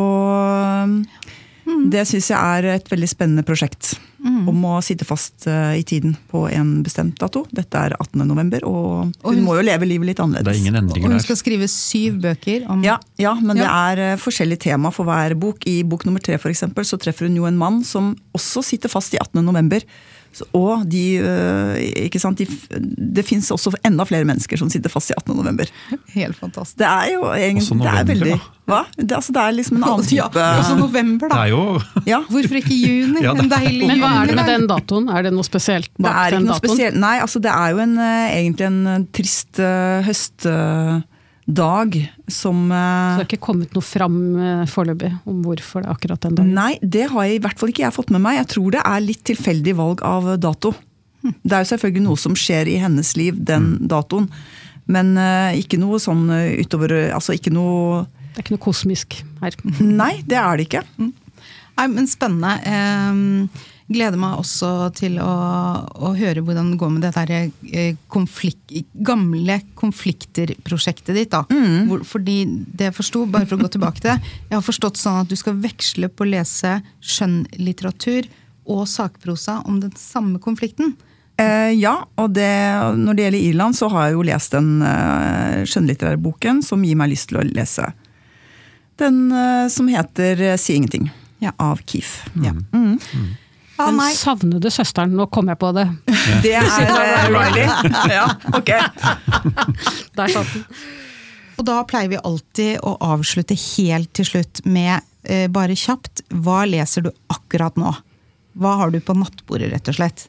[1.69, 3.99] um, det syns jeg er et veldig spennende prosjekt.
[4.19, 7.45] Om å sitte fast eh, i tiden på en bestemt dato.
[7.55, 8.25] Dette er 18.
[8.27, 10.45] november, og Og hun- hun må jo leve livet litt annerledes.
[10.45, 11.01] Det er ingen Og der.
[11.03, 11.19] hun der.
[11.21, 13.63] skal skrive syv bøker om Ja, ja, men Ja.
[13.63, 15.67] det er forskjellige forskjellig tema for hver bok.
[15.67, 18.89] I bok nummer tre for eksempel, så treffer hun jo en mann som også sitter
[18.89, 19.45] fast i 18.
[19.45, 19.81] november.
[20.33, 22.47] Så- Og de, eh, ikke sant, de,
[23.17, 25.35] det fins også enda flere mennesker som sitter fast i 18.
[25.37, 25.67] november.
[26.15, 26.77] Helt fantastisk.
[26.79, 28.55] Det er jo egentlig Også det er november, veldig, da.
[28.69, 28.81] Hva?
[28.99, 31.43] Det, altså, det er liksom en annen Ja, type også november, Det da.
[31.43, 33.23] er jo ja, Hvorfor ikke juni?
[33.27, 35.09] Ja, det- En deilig Men hva er det med den datoen?
[35.11, 36.69] Er det noe spesielt Det bak er ikke den noe datoen?
[36.77, 37.01] spesielt.
[37.03, 41.01] Nei, altså det er jo en, eh, egentlig en eh, trist eh,
[41.49, 45.89] høstdag som Så eh, det har ikke kommet noe fram eh, foreløpig om hvorfor det
[45.89, 46.55] er akkurat den dagen?
[46.55, 48.37] Nei, det har jeg i hvert fall ikke jeg fått med meg.
[48.37, 50.75] Jeg tror det er litt tilfeldig valg av dato.
[51.23, 54.29] Det er jo selvfølgelig noe som skjer i hennes liv den datoen.
[54.87, 59.19] Men eh, ikke noe sånn eh, utover Altså ikke noe Det er ikke noe kosmisk
[59.43, 59.57] her.
[59.81, 60.85] Nei, det er det ikke.
[60.99, 62.57] Nei, men spennende.
[62.67, 63.49] Ehm,
[63.89, 65.33] Gleder meg også til å,
[66.05, 67.31] å høre hvordan det går med det der
[67.73, 71.31] eh, konflikt, gamle konflikter-prosjektet ditt.
[71.33, 71.47] da.
[71.49, 71.89] Mm.
[71.89, 75.01] Hvor, fordi det jeg forsto, bare for å gå tilbake til det, jeg har forstått
[75.01, 78.29] sånn at du skal veksle på å lese skjønnlitteratur
[78.69, 80.93] og sakprosa om den samme konflikten.
[81.41, 82.51] Eh, ja, og det,
[82.99, 86.99] når det gjelder Irland, så har jeg jo lest den eh, skjønnlitterære boken som gir
[86.99, 87.89] meg lyst til å lese.
[88.99, 91.09] Den eh, som heter eh, Si ingenting,
[91.41, 91.55] ja.
[91.57, 92.19] av Keef.
[92.43, 92.57] Ja.
[92.75, 92.99] Mm.
[93.79, 93.99] Mm.
[93.99, 95.87] Den savnede søsteren, nå kom jeg på det.
[96.45, 97.69] Det er Riley.
[98.17, 98.25] ja,
[98.59, 98.73] ok.
[100.19, 100.65] Der satt den.
[101.59, 106.63] Og da pleier vi alltid å avslutte helt til slutt med, eh, bare kjapt, hva
[106.71, 107.95] leser du akkurat nå?
[108.59, 110.29] Hva har du på nattbordet, rett og slett?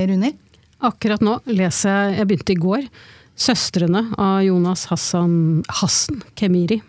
[0.00, 0.38] Runhild?
[0.80, 2.86] Akkurat nå leser jeg Jeg begynte i går.
[3.40, 6.80] 'Søstrene' av Jonas Hassan Hassen Kemiri.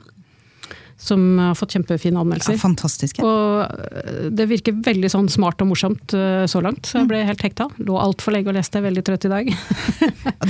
[1.01, 2.53] Som har fått kjempefine anmeldelser.
[2.53, 3.19] Ja, fantastisk.
[3.21, 3.25] Ja.
[3.25, 6.85] Og eh, det virker veldig sånn smart og morsomt eh, så langt.
[6.85, 7.71] Så jeg ble helt hekta.
[7.81, 9.49] Lå altfor lenge og leste, veldig trøtt i dag.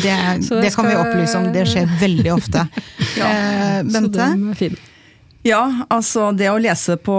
[0.03, 0.15] det,
[0.65, 2.65] det kan vi opplyse om, det skjer veldig ofte.
[3.21, 3.29] ja.
[3.29, 4.11] eh, Bente?
[4.11, 4.79] Så den er fin.
[5.41, 7.15] Ja, altså det å lese på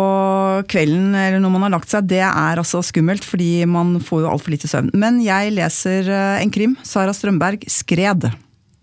[0.71, 3.25] kvelden eller når man har lagt seg, det er altså skummelt.
[3.27, 4.93] Fordi man får jo altfor lite søvn.
[4.95, 6.77] Men jeg leser eh, en krim.
[6.87, 8.29] Sara Strømberg, 'Skred'.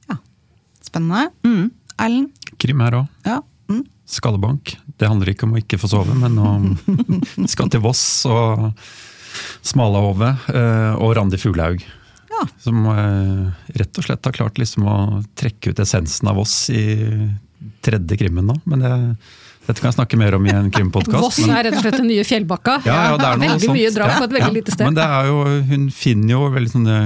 [0.10, 0.18] Ja,
[0.90, 1.30] Spennende.
[1.46, 1.70] Mm.
[2.00, 2.52] Erlend?
[2.60, 3.16] Krim her òg.
[3.28, 3.40] Ja.
[4.10, 4.74] Skallebank.
[4.98, 6.72] Det handler ikke om å ikke få sove, men om
[7.54, 8.72] skal til Voss og
[9.66, 11.84] Smalahove eh, og Randi Fuglaug.
[12.30, 12.46] Ja.
[12.62, 14.98] Som eh, rett og slett har klart liksom å
[15.38, 16.84] trekke ut essensen av Voss i
[17.86, 18.58] tredje krimmen nå.
[18.70, 18.94] Men det,
[19.68, 21.22] dette kan jeg snakke mer om i en krimpodkast.
[21.22, 22.80] Voss er rett og slett den nye Fjellbakka.
[22.90, 23.78] Ja, ja, er veldig sånt.
[23.78, 24.88] mye drap på et veldig lite sted.
[24.90, 26.98] Men det er jo, hun finner jo veldig sånne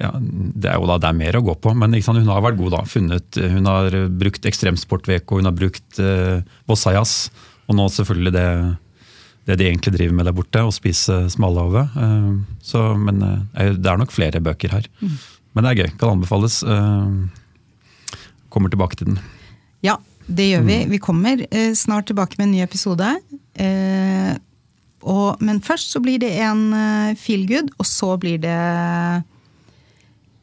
[0.00, 2.44] ja, Det er jo da det er mer å gå på, men sant, hun har
[2.44, 2.76] vært god.
[2.76, 6.40] da, funnet, Hun har brukt Ekstremsportveko, hun har brukt eh,
[6.70, 7.32] Vossajazz,
[7.68, 8.46] og nå selvfølgelig det,
[9.48, 11.86] det de egentlig driver med der borte, å spise smalahove.
[11.96, 14.88] Uh, men eh, det er nok flere bøker her.
[15.02, 15.16] Mm.
[15.52, 15.90] Men det er gøy.
[16.00, 16.62] Kan anbefales.
[16.64, 18.16] Eh,
[18.52, 19.20] kommer tilbake til den.
[19.84, 20.78] Ja, det gjør vi.
[20.84, 20.92] Mm.
[20.92, 23.10] Vi kommer eh, snart tilbake med en ny episode.
[23.60, 24.32] Eh,
[25.02, 26.70] og, men først så blir det en
[27.18, 29.24] feelgood, og så blir det eh,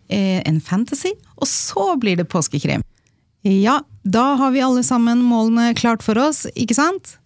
[0.09, 2.83] en fantasy, og så blir det påskekrim.
[3.45, 7.17] Ja, da har vi alle sammen målene klart for oss, ikke sant?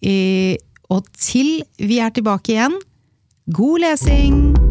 [0.00, 0.56] Eh,
[0.88, 2.80] og til vi er tilbake igjen,
[3.52, 4.67] god lesing!